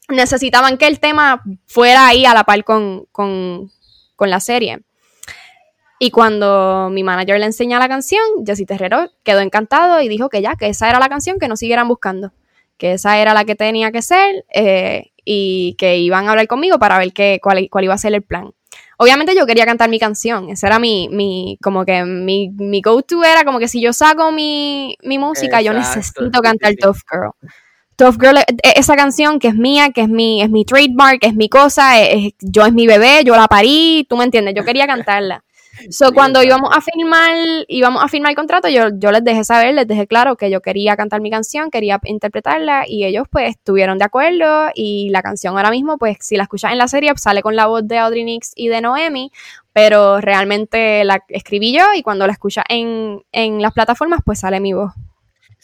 necesitaban 0.08 0.78
que 0.78 0.86
el 0.86 1.00
tema 1.00 1.42
fuera 1.66 2.06
ahí 2.06 2.24
a 2.24 2.34
la 2.34 2.44
par 2.44 2.62
con, 2.64 3.06
con, 3.10 3.72
con 4.16 4.30
la 4.30 4.40
serie. 4.40 4.80
Y 5.98 6.10
cuando 6.10 6.90
mi 6.90 7.02
manager 7.02 7.38
le 7.40 7.46
enseña 7.46 7.78
la 7.78 7.88
canción, 7.88 8.22
Jessy 8.44 8.66
Terrero 8.66 9.10
quedó 9.22 9.40
encantado 9.40 10.00
y 10.02 10.08
dijo 10.08 10.28
que 10.28 10.42
ya, 10.42 10.56
que 10.56 10.68
esa 10.68 10.90
era 10.90 10.98
la 10.98 11.08
canción, 11.08 11.38
que 11.38 11.48
no 11.48 11.56
siguieran 11.56 11.88
buscando, 11.88 12.32
que 12.76 12.92
esa 12.94 13.18
era 13.18 13.32
la 13.32 13.44
que 13.46 13.54
tenía 13.54 13.90
que 13.92 14.02
ser 14.02 14.44
eh, 14.52 15.12
y 15.24 15.74
que 15.78 15.96
iban 15.98 16.26
a 16.28 16.32
hablar 16.32 16.48
conmigo 16.48 16.78
para 16.78 16.98
ver 16.98 17.12
qué, 17.14 17.40
cuál, 17.42 17.68
cuál 17.70 17.84
iba 17.84 17.94
a 17.94 17.98
ser 17.98 18.14
el 18.14 18.22
plan. 18.22 18.52
obviamente 18.98 19.34
yo 19.34 19.46
quería 19.46 19.64
cantar 19.64 19.88
mi 19.88 19.98
canción, 19.98 20.50
ese 20.50 20.66
era 20.66 20.78
mi, 20.78 21.08
mi 21.10 21.58
como 21.62 21.84
que 21.86 22.04
mi, 22.04 22.50
mi 22.50 22.82
go-to 22.82 23.24
era 23.24 23.44
como 23.44 23.58
que 23.58 23.68
si 23.68 23.80
yo 23.80 23.92
saco 23.94 24.32
mi, 24.32 24.96
mi 25.02 25.18
música, 25.18 25.62
yo 25.62 25.72
necesito 25.72 26.42
cantar 26.42 26.74
Tough 26.78 26.98
Girl. 27.10 27.32
Tough 27.96 28.16
Girl, 28.20 28.36
e, 28.36 28.44
e, 28.62 28.72
esa 28.76 28.94
canción 28.94 29.38
que 29.38 29.48
es 29.48 29.54
mía, 29.54 29.90
que 29.90 30.02
es 30.02 30.08
mi, 30.08 30.42
es 30.42 30.50
mi 30.50 30.64
trademark, 30.64 31.18
es 31.22 31.34
mi 31.34 31.48
cosa, 31.48 32.00
es, 32.00 32.34
yo 32.40 32.64
es 32.66 32.72
mi 32.72 32.86
bebé, 32.86 33.24
yo 33.24 33.34
la 33.36 33.48
parí, 33.48 34.06
tú 34.08 34.16
me 34.16 34.24
entiendes, 34.24 34.54
yo 34.54 34.64
quería 34.64 34.86
cantarla. 34.86 35.42
So, 35.90 36.12
cuando 36.12 36.42
íbamos 36.42 36.70
a 36.74 36.80
firmar, 36.80 37.34
íbamos 37.68 38.02
a 38.02 38.08
firmar 38.08 38.30
el 38.30 38.36
contrato, 38.36 38.68
yo, 38.68 38.88
yo 38.98 39.10
les 39.12 39.22
dejé 39.22 39.44
saber, 39.44 39.74
les 39.74 39.86
dejé 39.86 40.06
claro 40.06 40.36
que 40.36 40.50
yo 40.50 40.62
quería 40.62 40.96
cantar 40.96 41.20
mi 41.20 41.30
canción, 41.30 41.70
quería 41.70 42.00
interpretarla, 42.04 42.84
y 42.86 43.04
ellos 43.04 43.26
pues 43.30 43.50
estuvieron 43.50 43.98
de 43.98 44.04
acuerdo, 44.04 44.70
y 44.74 45.10
la 45.10 45.22
canción 45.22 45.56
ahora 45.56 45.70
mismo, 45.70 45.98
pues, 45.98 46.16
si 46.20 46.36
la 46.36 46.44
escuchas 46.44 46.72
en 46.72 46.78
la 46.78 46.88
serie, 46.88 47.12
sale 47.16 47.42
con 47.42 47.56
la 47.56 47.66
voz 47.66 47.86
de 47.86 47.98
Audrey 47.98 48.24
Nix 48.24 48.52
y 48.54 48.68
de 48.68 48.80
Noemi, 48.80 49.30
pero 49.72 50.20
realmente 50.20 51.04
la 51.04 51.22
escribí 51.28 51.72
yo, 51.72 51.84
y 51.94 52.02
cuando 52.02 52.26
la 52.26 52.32
escuchas 52.32 52.64
en, 52.68 53.22
en 53.32 53.60
las 53.60 53.72
plataformas, 53.72 54.20
pues 54.24 54.40
sale 54.40 54.60
mi 54.60 54.72
voz. 54.72 54.92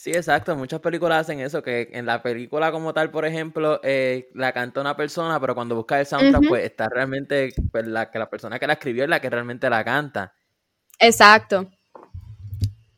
Sí, 0.03 0.11
exacto. 0.11 0.57
Muchas 0.57 0.81
películas 0.81 1.21
hacen 1.21 1.39
eso, 1.39 1.63
que 1.63 1.89
en 1.93 2.07
la 2.07 2.21
película 2.25 2.73
como 2.73 2.93
tal, 2.93 3.13
por 3.13 3.25
ejemplo, 3.25 3.79
eh, 3.85 4.31
la 4.35 4.53
canta 4.53 4.81
una 4.81 4.97
persona, 4.97 5.39
pero 5.39 5.55
cuando 5.55 5.77
buscas 5.77 6.01
el 6.01 6.07
soundtrack, 6.07 6.49
pues 6.49 6.65
está 6.65 6.89
realmente 6.89 7.55
pues, 7.71 7.87
la, 7.87 8.11
que 8.11 8.19
la 8.19 8.29
persona 8.29 8.59
que 8.59 8.67
la 8.67 8.73
escribió 8.73 9.05
es 9.05 9.09
la 9.09 9.21
que 9.21 9.31
realmente 9.31 9.71
la 9.71 9.85
canta. 9.85 10.35
Exacto. 10.99 11.71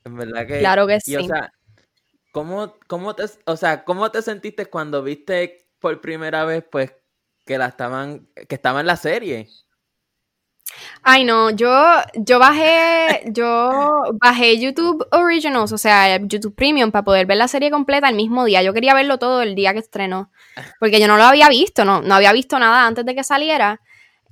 En 0.02 0.16
verdad 0.16 0.46
que... 0.46 0.60
Claro 0.60 0.86
que 0.86 0.98
sí. 0.98 1.14
O 1.14 1.24
sea, 1.24 1.52
¿cómo, 2.32 2.74
cómo 2.86 3.14
te, 3.14 3.24
o 3.44 3.56
sea, 3.58 3.84
¿cómo 3.84 4.10
te 4.10 4.22
sentiste 4.22 4.64
cuando 4.64 5.02
viste 5.02 5.68
por 5.80 6.00
primera 6.00 6.46
vez, 6.46 6.64
pues, 6.72 6.94
que 7.44 7.58
la 7.58 7.66
estaban, 7.66 8.30
que 8.48 8.54
estaba 8.54 8.80
en 8.80 8.86
la 8.86 8.96
serie? 8.96 9.50
Ay, 11.02 11.24
no, 11.24 11.50
yo, 11.50 11.70
yo 12.14 12.38
bajé, 12.38 13.22
yo 13.32 14.02
bajé 14.20 14.58
YouTube 14.58 15.06
Originals, 15.12 15.72
o 15.72 15.78
sea, 15.78 16.18
YouTube 16.18 16.54
Premium 16.54 16.90
para 16.90 17.04
poder 17.04 17.26
ver 17.26 17.36
la 17.36 17.48
serie 17.48 17.70
completa 17.70 18.08
el 18.08 18.16
mismo 18.16 18.44
día. 18.44 18.62
Yo 18.62 18.72
quería 18.72 18.94
verlo 18.94 19.18
todo 19.18 19.42
el 19.42 19.54
día 19.54 19.72
que 19.72 19.80
estrenó, 19.80 20.30
porque 20.80 21.00
yo 21.00 21.08
no 21.08 21.16
lo 21.16 21.24
había 21.24 21.48
visto, 21.48 21.84
no, 21.84 22.00
no 22.00 22.14
había 22.14 22.32
visto 22.32 22.58
nada 22.58 22.86
antes 22.86 23.04
de 23.04 23.14
que 23.14 23.24
saliera. 23.24 23.80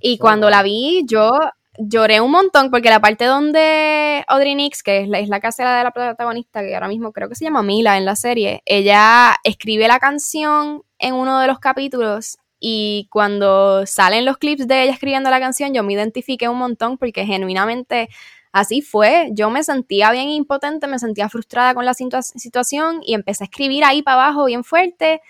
Y 0.00 0.18
cuando 0.18 0.50
la 0.50 0.62
vi, 0.62 1.04
yo 1.06 1.30
lloré 1.78 2.20
un 2.20 2.30
montón, 2.30 2.70
porque 2.70 2.90
la 2.90 3.00
parte 3.00 3.24
donde 3.24 4.24
Audrey 4.26 4.54
Nix, 4.54 4.82
que 4.82 5.02
es 5.02 5.08
la, 5.08 5.20
es 5.20 5.28
la 5.28 5.40
casera 5.40 5.76
de 5.76 5.84
la 5.84 5.90
protagonista, 5.90 6.62
que 6.62 6.74
ahora 6.74 6.88
mismo 6.88 7.12
creo 7.12 7.28
que 7.28 7.34
se 7.34 7.44
llama 7.44 7.62
Mila 7.62 7.96
en 7.96 8.04
la 8.04 8.16
serie, 8.16 8.62
ella 8.66 9.36
escribe 9.44 9.88
la 9.88 9.98
canción 9.98 10.82
en 10.98 11.14
uno 11.14 11.38
de 11.38 11.46
los 11.46 11.58
capítulos 11.58 12.38
y 12.64 13.08
cuando 13.10 13.84
salen 13.86 14.24
los 14.24 14.38
clips 14.38 14.68
de 14.68 14.84
ella 14.84 14.92
escribiendo 14.92 15.28
la 15.30 15.40
canción, 15.40 15.74
yo 15.74 15.82
me 15.82 15.94
identifiqué 15.94 16.48
un 16.48 16.58
montón 16.58 16.96
porque 16.96 17.26
genuinamente 17.26 18.08
así 18.52 18.82
fue. 18.82 19.30
Yo 19.32 19.50
me 19.50 19.64
sentía 19.64 20.12
bien 20.12 20.28
impotente, 20.28 20.86
me 20.86 21.00
sentía 21.00 21.28
frustrada 21.28 21.74
con 21.74 21.84
la 21.84 21.92
situación 21.92 23.00
y 23.04 23.14
empecé 23.14 23.42
a 23.42 23.46
escribir 23.46 23.82
ahí 23.84 24.02
para 24.02 24.26
abajo 24.26 24.44
bien 24.44 24.62
fuerte. 24.62 25.22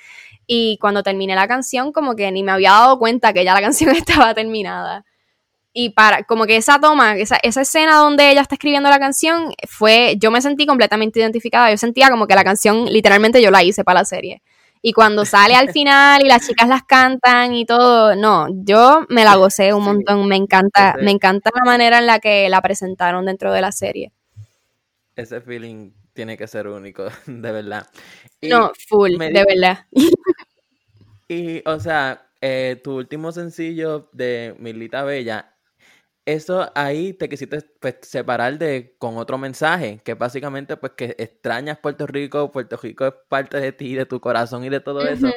Y 0.47 0.77
cuando 0.79 1.03
terminé 1.03 1.35
la 1.35 1.49
canción, 1.49 1.91
como 1.91 2.17
que 2.17 2.31
ni 2.31 2.43
me 2.43 2.53
había 2.53 2.73
dado 2.73 2.99
cuenta 2.99 3.33
que 3.33 3.47
ya 3.47 3.55
la 3.55 3.61
canción 3.63 3.97
estaba 3.97 4.35
terminada. 4.35 5.07
Y 5.73 5.91
para, 5.91 6.25
como 6.25 6.45
que 6.45 6.57
esa 6.59 6.81
toma, 6.81 7.17
esa, 7.17 7.37
esa 7.43 7.63
escena 7.63 7.97
donde 7.97 8.31
ella 8.31 8.43
está 8.43 8.57
escribiendo 8.57 8.91
la 8.91 8.99
canción, 8.99 9.55
fue, 9.67 10.17
yo 10.19 10.31
me 10.31 10.43
sentí 10.43 10.67
completamente 10.67 11.19
identificada. 11.19 11.71
Yo 11.71 11.79
sentía 11.79 12.11
como 12.11 12.27
que 12.27 12.35
la 12.35 12.45
canción, 12.45 12.85
literalmente 12.93 13.41
yo 13.41 13.51
la 13.51 13.63
hice 13.65 13.85
para 13.85 14.01
la 14.01 14.05
serie. 14.05 14.43
Y 14.85 14.93
cuando 14.93 15.25
sale 15.25 15.55
al 15.55 15.71
final 15.71 16.23
y 16.25 16.29
las 16.29 16.47
chicas 16.47 16.69
las 16.69 16.83
cantan 16.83 17.55
y 17.55 17.65
todo, 17.65 18.17
no, 18.17 18.49
yo 18.51 19.07
me 19.09 19.25
la 19.25 19.37
gocé 19.37 19.73
un 19.73 19.85
montón, 19.85 20.27
me 20.27 20.35
encanta, 20.35 20.97
me 21.01 21.13
encanta 21.13 21.51
la 21.55 21.65
manera 21.65 21.99
en 21.99 22.07
la 22.07 22.19
que 22.19 22.49
la 22.49 22.61
presentaron 22.61 23.25
dentro 23.25 23.53
de 23.53 23.61
la 23.61 23.71
serie. 23.71 24.13
Ese 25.15 25.41
feeling 25.41 25.93
tiene 26.13 26.37
que 26.37 26.49
ser 26.49 26.67
único, 26.67 27.05
de 27.27 27.53
verdad. 27.53 27.87
no, 28.43 28.73
full, 28.89 29.17
de 29.17 29.45
verdad. 29.49 29.87
Y, 31.29 31.67
o 31.67 31.81
sea, 31.81 32.27
eh, 32.43 32.79
tu 32.85 32.97
último 32.97 33.33
sencillo 33.33 34.11
de 34.13 34.55
Milita 34.59 35.03
Bella 35.03 35.52
eso 36.25 36.71
ahí 36.75 37.13
te 37.13 37.29
quisiste 37.29 37.61
pues, 37.81 37.97
separar 38.03 38.59
de 38.59 38.95
con 38.99 39.17
otro 39.17 39.39
mensaje, 39.39 40.01
que 40.05 40.15
básicamente 40.15 40.77
pues 40.77 40.93
que 40.97 41.17
extrañas 41.19 41.79
Puerto 41.79 42.07
Rico, 42.07 42.53
Puerto 42.53 42.77
Rico 42.77 43.07
es 43.07 43.15
parte 43.29 43.59
de 43.61 43.73
ti, 43.73 43.95
de 43.95 44.07
tu 44.07 44.21
corazón 44.21 44.65
y 44.65 44.69
de 44.69 44.81
todo 44.81 45.07
eso. 45.07 45.29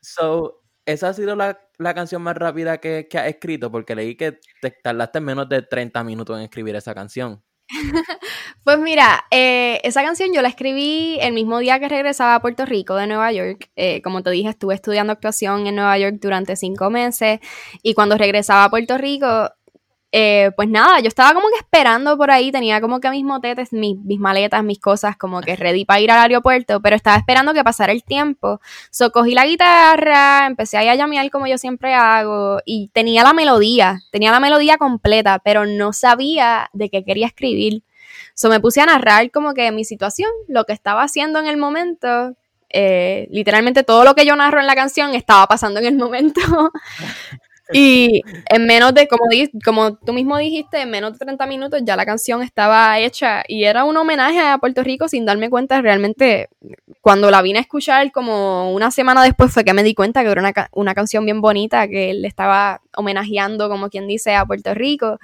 So, 0.00 0.62
esa 0.84 1.08
ha 1.08 1.14
sido 1.14 1.34
la, 1.36 1.58
canción 1.94 2.22
más 2.22 2.36
rápida 2.36 2.78
que, 2.78 3.08
que 3.08 3.18
has 3.18 3.26
escrito, 3.26 3.70
porque 3.72 3.94
leí 3.94 4.16
que 4.16 4.38
te 4.60 4.70
tardaste 4.70 5.20
menos 5.20 5.48
de 5.48 5.62
30 5.62 6.04
minutos 6.04 6.38
en 6.38 6.44
escribir 6.44 6.76
esa 6.76 6.94
canción. 6.94 7.42
pues 8.64 8.78
mira, 8.78 9.24
eh, 9.30 9.80
esa 9.82 10.02
canción 10.02 10.32
yo 10.32 10.42
la 10.42 10.48
escribí 10.48 11.18
el 11.20 11.32
mismo 11.32 11.58
día 11.58 11.80
que 11.80 11.88
regresaba 11.88 12.36
a 12.36 12.40
Puerto 12.40 12.64
Rico 12.64 12.94
de 12.94 13.06
Nueva 13.06 13.32
York. 13.32 13.70
Eh, 13.76 14.02
como 14.02 14.22
te 14.22 14.30
dije, 14.30 14.48
estuve 14.50 14.74
estudiando 14.74 15.12
actuación 15.12 15.66
en 15.66 15.76
Nueva 15.76 15.98
York 15.98 16.16
durante 16.20 16.56
cinco 16.56 16.90
meses 16.90 17.40
y 17.82 17.94
cuando 17.94 18.16
regresaba 18.16 18.64
a 18.64 18.70
Puerto 18.70 18.98
Rico 18.98 19.50
eh, 20.12 20.52
pues 20.56 20.68
nada, 20.68 21.00
yo 21.00 21.08
estaba 21.08 21.34
como 21.34 21.48
que 21.48 21.58
esperando 21.58 22.16
por 22.16 22.30
ahí, 22.30 22.52
tenía 22.52 22.80
como 22.80 23.00
que 23.00 23.10
mis 23.10 23.24
motetes, 23.24 23.72
mis, 23.72 23.98
mis 23.98 24.18
maletas, 24.18 24.62
mis 24.62 24.78
cosas 24.78 25.16
como 25.16 25.40
que 25.40 25.56
ready 25.56 25.84
para 25.84 26.00
ir 26.00 26.10
al 26.10 26.20
aeropuerto, 26.20 26.80
pero 26.80 26.96
estaba 26.96 27.16
esperando 27.16 27.52
que 27.52 27.64
pasara 27.64 27.92
el 27.92 28.04
tiempo. 28.04 28.60
So 28.90 29.10
cogí 29.10 29.34
la 29.34 29.46
guitarra, 29.46 30.46
empecé 30.46 30.78
a 30.78 30.94
llamear 30.94 31.30
como 31.30 31.46
yo 31.46 31.58
siempre 31.58 31.94
hago 31.94 32.60
y 32.64 32.88
tenía 32.94 33.24
la 33.24 33.32
melodía, 33.32 34.00
tenía 34.10 34.30
la 34.30 34.40
melodía 34.40 34.78
completa, 34.78 35.40
pero 35.40 35.66
no 35.66 35.92
sabía 35.92 36.70
de 36.72 36.88
qué 36.88 37.04
quería 37.04 37.26
escribir. 37.26 37.82
So 38.34 38.48
me 38.48 38.60
puse 38.60 38.80
a 38.80 38.86
narrar 38.86 39.30
como 39.30 39.54
que 39.54 39.72
mi 39.72 39.84
situación, 39.84 40.30
lo 40.48 40.64
que 40.64 40.72
estaba 40.72 41.02
haciendo 41.02 41.38
en 41.40 41.46
el 41.46 41.56
momento, 41.56 42.36
eh, 42.70 43.28
literalmente 43.30 43.82
todo 43.82 44.04
lo 44.04 44.14
que 44.14 44.26
yo 44.26 44.36
narro 44.36 44.60
en 44.60 44.66
la 44.66 44.74
canción 44.74 45.14
estaba 45.14 45.46
pasando 45.46 45.80
en 45.80 45.86
el 45.86 45.96
momento. 45.96 46.40
Y 47.72 48.22
en 48.48 48.66
menos 48.66 48.94
de, 48.94 49.08
como, 49.08 49.24
como 49.64 49.96
tú 49.96 50.12
mismo 50.12 50.38
dijiste, 50.38 50.82
en 50.82 50.90
menos 50.90 51.12
de 51.12 51.18
30 51.18 51.46
minutos 51.46 51.80
ya 51.84 51.96
la 51.96 52.06
canción 52.06 52.42
estaba 52.42 52.98
hecha 53.00 53.42
y 53.48 53.64
era 53.64 53.84
un 53.84 53.96
homenaje 53.96 54.40
a 54.40 54.58
Puerto 54.58 54.82
Rico 54.82 55.08
sin 55.08 55.24
darme 55.24 55.50
cuenta 55.50 55.80
realmente. 55.82 56.48
Cuando 57.00 57.30
la 57.30 57.42
vine 57.42 57.58
a 57.58 57.62
escuchar 57.62 58.10
como 58.12 58.72
una 58.72 58.90
semana 58.90 59.22
después 59.22 59.52
fue 59.52 59.64
que 59.64 59.72
me 59.72 59.82
di 59.82 59.94
cuenta 59.94 60.22
que 60.22 60.30
era 60.30 60.40
una, 60.40 60.52
una 60.72 60.94
canción 60.94 61.24
bien 61.24 61.40
bonita 61.40 61.88
que 61.88 62.14
le 62.14 62.28
estaba 62.28 62.80
homenajeando, 62.96 63.68
como 63.68 63.88
quien 63.90 64.06
dice, 64.06 64.34
a 64.34 64.44
Puerto 64.44 64.74
Rico. 64.74 65.18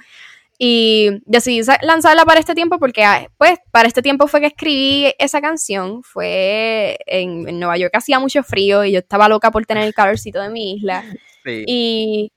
Y 0.59 1.09
decidí 1.25 1.61
lanzarla 1.81 2.25
para 2.25 2.39
este 2.39 2.55
tiempo 2.55 2.79
porque, 2.79 3.03
ah, 3.03 3.27
pues, 3.37 3.59
para 3.71 3.87
este 3.87 4.01
tiempo 4.01 4.27
fue 4.27 4.39
que 4.39 4.47
escribí 4.47 5.13
esa 5.17 5.41
canción. 5.41 6.03
Fue 6.03 6.97
en, 7.05 7.49
en 7.49 7.59
Nueva 7.59 7.77
York 7.77 7.93
hacía 7.95 8.19
mucho 8.19 8.43
frío 8.43 8.85
y 8.85 8.91
yo 8.91 8.99
estaba 8.99 9.27
loca 9.27 9.51
por 9.51 9.65
tener 9.65 9.83
el 9.83 9.93
calorcito 9.93 10.41
de 10.41 10.49
mi 10.49 10.75
isla. 10.75 11.03
Y 11.45 12.31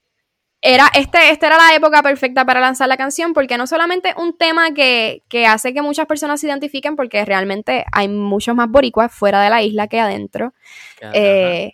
era, 0.61 0.89
este, 0.95 1.29
esta 1.29 1.47
era 1.47 1.57
la 1.57 1.75
época 1.75 2.01
perfecta 2.01 2.45
para 2.45 2.59
lanzar 2.59 2.87
la 2.87 2.97
canción 2.97 3.33
porque 3.33 3.57
no 3.57 3.67
solamente 3.67 4.13
un 4.17 4.37
tema 4.37 4.73
que, 4.73 5.21
hace 5.47 5.73
que 5.73 5.81
muchas 5.81 6.07
personas 6.07 6.41
se 6.41 6.47
identifiquen 6.47 6.95
porque 6.95 7.23
realmente 7.25 7.85
hay 7.91 8.07
muchos 8.07 8.55
más 8.55 8.69
boricuas 8.69 9.11
fuera 9.11 9.41
de 9.41 9.49
la 9.49 9.61
isla 9.61 9.87
que 9.87 9.99
adentro. 9.99 10.53
Eh, 11.13 11.73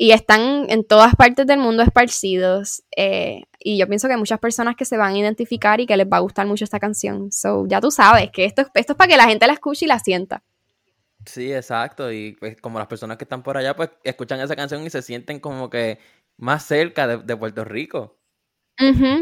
y 0.00 0.12
están 0.12 0.66
en 0.68 0.84
todas 0.84 1.16
partes 1.16 1.46
del 1.46 1.58
mundo 1.58 1.82
esparcidos. 1.82 2.84
Eh, 2.96 3.42
y 3.58 3.78
yo 3.78 3.88
pienso 3.88 4.06
que 4.06 4.14
hay 4.14 4.18
muchas 4.18 4.38
personas 4.38 4.76
que 4.76 4.84
se 4.84 4.96
van 4.96 5.14
a 5.14 5.18
identificar 5.18 5.80
y 5.80 5.86
que 5.86 5.96
les 5.96 6.06
va 6.06 6.18
a 6.18 6.20
gustar 6.20 6.46
mucho 6.46 6.64
esta 6.64 6.78
canción. 6.78 7.32
So, 7.32 7.66
ya 7.66 7.80
tú 7.80 7.90
sabes 7.90 8.30
que 8.30 8.44
esto, 8.44 8.62
esto 8.74 8.92
es 8.92 8.96
para 8.96 9.08
que 9.08 9.16
la 9.16 9.24
gente 9.24 9.46
la 9.46 9.54
escuche 9.54 9.86
y 9.86 9.88
la 9.88 9.98
sienta. 9.98 10.44
Sí, 11.26 11.52
exacto. 11.52 12.12
Y 12.12 12.32
pues 12.38 12.60
como 12.60 12.78
las 12.78 12.86
personas 12.86 13.16
que 13.16 13.24
están 13.24 13.42
por 13.42 13.56
allá, 13.56 13.74
pues 13.74 13.90
escuchan 14.04 14.40
esa 14.40 14.54
canción 14.54 14.86
y 14.86 14.90
se 14.90 15.02
sienten 15.02 15.40
como 15.40 15.68
que 15.68 15.98
más 16.38 16.64
cerca 16.64 17.06
de, 17.06 17.36
Puerto 17.36 17.64
Rico. 17.64 18.16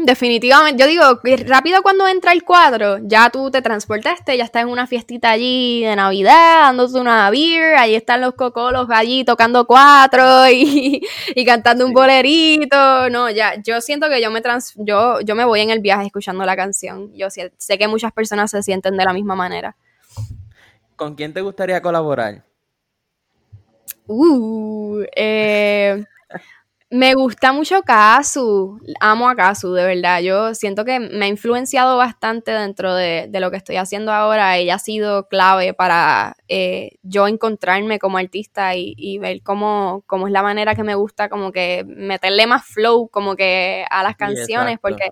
definitivamente. 0.03 0.81
Yo 0.81 0.87
digo, 0.87 1.03
rápido 1.47 1.81
cuando 1.81 2.07
entra 2.07 2.31
el 2.31 2.43
cuadro, 2.43 2.99
ya 3.01 3.29
tú 3.31 3.49
te 3.49 3.61
transportaste, 3.61 4.37
ya 4.37 4.43
estás 4.43 4.63
en 4.63 4.69
una 4.69 4.85
fiestita 4.85 5.31
allí 5.31 5.83
de 5.83 5.95
Navidad, 5.95 6.61
dándote 6.61 6.99
una 6.99 7.29
beer, 7.31 7.75
ahí 7.75 7.95
están 7.95 8.21
los 8.21 8.35
cocolos 8.35 8.87
allí 8.91 9.25
tocando 9.25 9.65
cuatro 9.65 10.47
y, 10.51 11.01
cantando 11.45 11.85
un 11.85 11.93
bolerito. 11.93 13.09
No, 13.09 13.29
ya, 13.31 13.55
yo 13.61 13.81
siento 13.81 14.09
que 14.09 14.21
yo 14.21 14.29
me 14.29 14.41
trans, 14.41 14.73
yo, 14.77 15.19
yo 15.21 15.35
me 15.35 15.43
voy 15.43 15.61
en 15.61 15.71
el 15.71 15.79
viaje 15.79 16.05
escuchando 16.05 16.45
la 16.45 16.55
canción. 16.55 17.11
Yo 17.15 17.31
sé, 17.31 17.51
sé 17.57 17.77
que 17.79 17.87
muchas 17.87 18.13
personas 18.13 18.51
se 18.51 18.61
sienten 18.61 18.95
de 18.95 19.05
la 19.05 19.13
misma 19.13 19.35
manera. 19.35 19.75
¿Con 20.95 21.15
quién 21.15 21.33
te 21.33 21.41
gustaría 21.41 21.81
colaborar? 21.81 22.43
Uh, 24.07 25.03
eh, 25.15 26.05
Me 26.89 27.15
gusta 27.15 27.51
mucho 27.51 27.81
Kazu, 27.81 28.79
amo 29.01 29.27
a 29.27 29.35
Kazu, 29.35 29.73
de 29.73 29.83
verdad. 29.83 30.21
Yo 30.21 30.55
siento 30.55 30.85
que 30.85 31.01
me 31.01 31.25
ha 31.25 31.27
influenciado 31.27 31.97
bastante 31.97 32.51
dentro 32.51 32.95
de, 32.95 33.29
lo 33.29 33.51
que 33.51 33.57
estoy 33.57 33.75
haciendo 33.75 34.13
ahora. 34.13 34.55
Ella 34.55 34.75
ha 34.75 34.79
sido 34.79 35.27
clave 35.27 35.73
para 35.73 36.37
eh, 36.47 36.91
yo 37.03 37.27
encontrarme 37.27 37.99
como 37.99 38.17
artista 38.17 38.73
y, 38.77 39.17
ver 39.19 39.41
cómo, 39.43 40.05
cómo, 40.07 40.27
es 40.27 40.31
la 40.31 40.41
manera 40.41 40.75
que 40.75 40.83
me 40.83 40.95
gusta 40.95 41.27
como 41.27 41.51
que 41.51 41.83
meterle 41.85 42.47
más 42.47 42.65
flow 42.65 43.09
como 43.09 43.35
que 43.35 43.85
a 43.89 44.01
las 44.01 44.15
canciones, 44.15 44.79
porque 44.81 45.09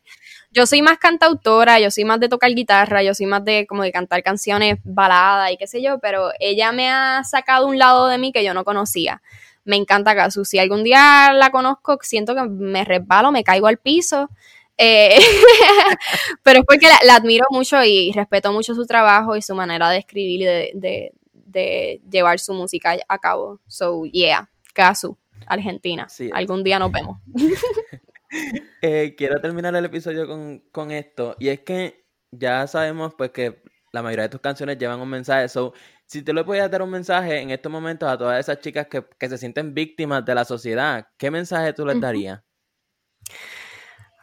yo 0.51 0.65
soy 0.65 0.81
más 0.81 0.97
cantautora, 0.97 1.81
yo 1.81 1.91
soy 1.91 2.05
más 2.05 2.21
de 2.21 2.29
tocar 2.29 2.51
guitarra, 2.51 3.03
yo 3.03 3.13
soy 3.13 3.25
más 3.25 3.43
de 3.43 3.67
como 3.67 3.83
de 3.83 3.91
cantar 3.91 4.23
canciones 4.23 4.79
baladas 4.85 5.51
y 5.51 5.57
qué 5.57 5.67
sé 5.67 5.81
yo, 5.81 5.99
pero 5.99 6.29
ella 6.39 6.71
me 6.71 6.89
ha 6.89 7.21
sacado 7.25 7.67
un 7.67 7.77
lado 7.77 8.07
de 8.07 8.17
mí 8.17 8.31
que 8.31 8.45
yo 8.45 8.53
no 8.53 8.63
conocía 8.63 9.21
me 9.65 9.75
encanta 9.75 10.15
Kazu. 10.15 10.45
Si 10.45 10.59
algún 10.59 10.83
día 10.83 11.33
la 11.33 11.51
conozco, 11.51 11.97
siento 12.01 12.33
que 12.35 12.43
me 12.43 12.85
resbalo, 12.85 13.31
me 13.31 13.43
caigo 13.43 13.67
al 13.67 13.77
piso. 13.77 14.29
Eh, 14.77 15.17
pero 16.43 16.59
es 16.59 16.65
porque 16.65 16.87
la, 17.05 17.15
admiro 17.15 17.45
mucho 17.49 17.83
y 17.83 18.11
respeto 18.11 18.51
mucho 18.51 18.75
su 18.75 18.85
trabajo 18.85 19.35
y 19.35 19.41
su 19.41 19.55
manera 19.55 19.89
de 19.89 19.99
escribir 19.99 20.41
y 20.41 20.79
de, 20.79 22.01
llevar 22.09 22.39
su 22.39 22.53
música 22.53 22.97
a 23.07 23.17
cabo. 23.19 23.59
So, 23.67 24.05
yeah, 24.05 24.49
Kazu, 24.73 25.17
Argentina. 25.47 26.07
Algún 26.33 26.63
día 26.63 26.79
nos 26.79 26.91
vemos. 26.91 27.17
Eh, 28.81 29.15
quiero 29.17 29.39
terminar 29.39 29.75
el 29.75 29.85
episodio 29.85 30.27
con, 30.27 30.59
con, 30.71 30.91
esto. 30.91 31.35
Y 31.39 31.49
es 31.49 31.61
que 31.61 32.05
ya 32.31 32.67
sabemos 32.67 33.13
pues 33.15 33.31
que 33.31 33.63
la 33.91 34.03
mayoría 34.03 34.23
de 34.23 34.29
tus 34.29 34.41
canciones 34.41 34.77
llevan 34.77 34.99
un 34.99 35.09
mensaje. 35.09 35.47
So, 35.49 35.73
si 36.05 36.21
te 36.21 36.33
lo 36.33 36.45
podías 36.45 36.69
dar 36.69 36.81
un 36.81 36.89
mensaje 36.89 37.39
en 37.39 37.51
estos 37.51 37.71
momentos 37.71 38.09
a 38.09 38.17
todas 38.17 38.39
esas 38.39 38.59
chicas 38.59 38.87
que, 38.87 39.29
se 39.29 39.37
sienten 39.37 39.73
víctimas 39.73 40.23
de 40.25 40.35
la 40.35 40.45
sociedad, 40.45 41.07
¿qué 41.17 41.31
mensaje 41.31 41.73
tú 41.73 41.85
les 41.85 41.99
darías? 41.99 42.41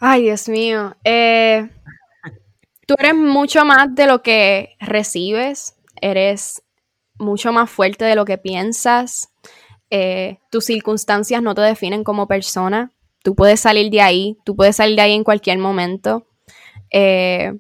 Ay, 0.00 0.22
Dios 0.22 0.48
mío. 0.48 0.96
Eh, 1.04 1.68
tú 2.86 2.94
eres 2.98 3.14
mucho 3.14 3.64
más 3.64 3.94
de 3.94 4.06
lo 4.06 4.22
que 4.22 4.76
recibes, 4.80 5.76
eres 6.00 6.62
mucho 7.18 7.52
más 7.52 7.70
fuerte 7.70 8.04
de 8.04 8.14
lo 8.14 8.24
que 8.24 8.38
piensas. 8.38 9.32
Eh, 9.90 10.38
tus 10.50 10.64
circunstancias 10.64 11.42
no 11.42 11.54
te 11.54 11.62
definen 11.62 12.04
como 12.04 12.26
persona. 12.26 12.92
Tú 13.22 13.34
puedes 13.34 13.60
salir 13.60 13.90
de 13.90 14.00
ahí, 14.00 14.38
tú 14.44 14.56
puedes 14.56 14.76
salir 14.76 14.96
de 14.96 15.02
ahí 15.02 15.12
en 15.12 15.24
cualquier 15.24 15.58
momento. 15.58 16.26
Eh, 16.90 17.52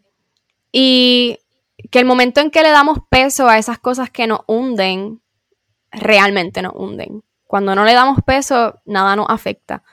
y 0.72 1.38
que 1.92 1.98
el 1.98 2.06
momento 2.06 2.40
en 2.40 2.50
que 2.50 2.62
le 2.62 2.70
damos 2.70 3.00
peso 3.10 3.48
a 3.48 3.58
esas 3.58 3.78
cosas 3.78 4.10
que 4.10 4.26
nos 4.26 4.40
hunden, 4.46 5.20
realmente 5.90 6.62
nos 6.62 6.72
hunden. 6.74 7.22
Cuando 7.46 7.74
no 7.74 7.84
le 7.84 7.92
damos 7.92 8.20
peso, 8.26 8.80
nada 8.86 9.14
nos 9.14 9.26
afecta. 9.28 9.84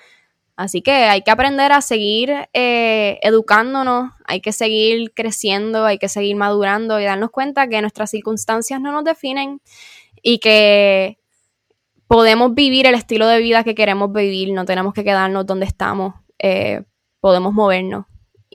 Así 0.55 0.81
que 0.81 0.91
hay 0.91 1.23
que 1.23 1.31
aprender 1.31 1.73
a 1.73 1.81
seguir 1.81 2.31
eh, 2.53 3.19
educándonos, 3.21 4.13
hay 4.25 4.39
que 4.39 4.53
seguir 4.53 5.13
creciendo, 5.13 5.83
hay 5.83 5.97
que 5.97 6.07
seguir 6.07 6.37
madurando 6.37 7.01
y 7.01 7.03
darnos 7.03 7.31
cuenta 7.31 7.67
que 7.67 7.81
nuestras 7.81 8.11
circunstancias 8.11 8.79
no 8.79 8.93
nos 8.93 9.03
definen 9.03 9.61
y 10.21 10.39
que 10.39 11.19
podemos 12.07 12.53
vivir 12.53 12.87
el 12.87 12.95
estilo 12.95 13.27
de 13.27 13.39
vida 13.39 13.65
que 13.65 13.75
queremos 13.75 14.11
vivir, 14.13 14.53
no 14.53 14.63
tenemos 14.63 14.93
que 14.93 15.03
quedarnos 15.03 15.45
donde 15.45 15.65
estamos, 15.65 16.13
eh, 16.39 16.83
podemos 17.19 17.53
movernos 17.53 18.05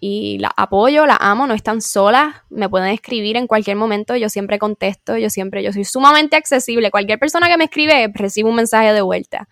y 0.06 0.36
la 0.36 0.52
apoyo, 0.54 1.06
la 1.06 1.16
amo, 1.18 1.46
no 1.46 1.54
están 1.54 1.80
solas, 1.80 2.34
me 2.50 2.68
pueden 2.68 2.88
escribir 2.88 3.38
en 3.38 3.46
cualquier 3.46 3.78
momento, 3.78 4.14
yo 4.16 4.28
siempre 4.28 4.58
contesto, 4.58 5.16
yo 5.16 5.30
siempre, 5.30 5.62
yo 5.62 5.72
soy 5.72 5.86
sumamente 5.86 6.36
accesible, 6.36 6.90
cualquier 6.90 7.18
persona 7.18 7.48
que 7.48 7.56
me 7.56 7.64
escribe 7.64 8.12
recibe 8.12 8.50
un 8.50 8.56
mensaje 8.56 8.92
de 8.92 9.00
vuelta. 9.00 9.48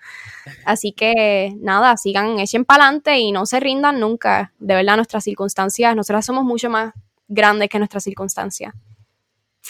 Así 0.66 0.92
que 0.92 1.54
nada, 1.58 1.96
sigan, 1.96 2.38
echen 2.38 2.66
para 2.66 2.84
adelante 2.84 3.18
y 3.18 3.32
no 3.32 3.46
se 3.46 3.60
rindan 3.60 3.98
nunca. 3.98 4.52
De 4.58 4.74
verdad, 4.74 4.96
nuestras 4.96 5.24
circunstancias, 5.24 5.96
nosotras 5.96 6.26
somos 6.26 6.44
mucho 6.44 6.68
más 6.68 6.92
grandes 7.28 7.70
que 7.70 7.78
nuestras 7.78 8.04
circunstancias. 8.04 8.74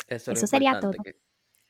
Eso, 0.08 0.34
sería 0.48 0.80
todo. 0.80 0.94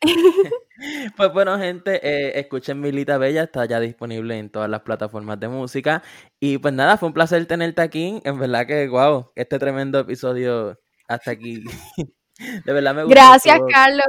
pues 1.17 1.33
bueno, 1.33 1.59
gente, 1.59 2.01
eh, 2.03 2.39
escuchen 2.41 2.81
Milita 2.81 3.19
Bella, 3.19 3.45
está 3.45 3.65
ya 3.65 3.81
disponible 3.81 4.39
en 4.39 4.51
todas 4.51 4.69
las 4.69 4.81
plataformas 4.83 5.39
de 5.41 5.49
música. 5.49 6.03
Y 6.41 6.59
pues 6.59 6.75
nada, 6.75 6.97
fue 6.97 7.09
un 7.09 7.15
placer 7.15 7.45
tenerte 7.47 7.83
aquí. 7.83 8.21
En 8.25 8.39
verdad 8.39 8.67
que, 8.67 8.89
wow, 8.89 9.33
este 9.35 9.59
tremendo 9.59 10.01
episodio 10.01 10.79
hasta 11.09 11.33
aquí. 11.33 11.63
de 12.65 12.73
verdad 12.73 12.95
me 12.95 13.05
gustó. 13.05 13.15
Gracias, 13.15 13.61
Carlos. 13.73 14.07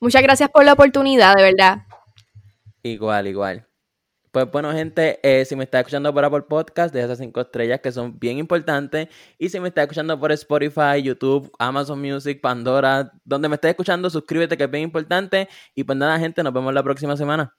Muchas 0.00 0.22
gracias 0.22 0.50
por 0.50 0.64
la 0.64 0.74
oportunidad, 0.74 1.34
de 1.34 1.42
verdad. 1.42 1.78
Igual, 2.82 3.26
igual. 3.26 3.66
Pues 4.36 4.50
bueno, 4.50 4.70
gente, 4.70 5.18
eh, 5.22 5.46
si 5.46 5.56
me 5.56 5.64
está 5.64 5.78
escuchando 5.78 6.12
por 6.12 6.22
Apple 6.22 6.42
Podcast, 6.42 6.92
de 6.92 7.02
esas 7.02 7.16
cinco 7.16 7.40
estrellas 7.40 7.80
que 7.80 7.90
son 7.90 8.18
bien 8.18 8.36
importantes. 8.36 9.08
Y 9.38 9.48
si 9.48 9.58
me 9.60 9.68
está 9.68 9.80
escuchando 9.84 10.20
por 10.20 10.30
Spotify, 10.30 11.02
YouTube, 11.02 11.50
Amazon 11.58 12.02
Music, 12.02 12.42
Pandora, 12.42 13.12
donde 13.24 13.48
me 13.48 13.54
estés 13.54 13.70
escuchando, 13.70 14.10
suscríbete 14.10 14.58
que 14.58 14.64
es 14.64 14.70
bien 14.70 14.82
importante. 14.82 15.48
Y 15.74 15.84
pues 15.84 15.96
nada, 15.96 16.18
gente, 16.18 16.42
nos 16.42 16.52
vemos 16.52 16.74
la 16.74 16.82
próxima 16.82 17.16
semana. 17.16 17.56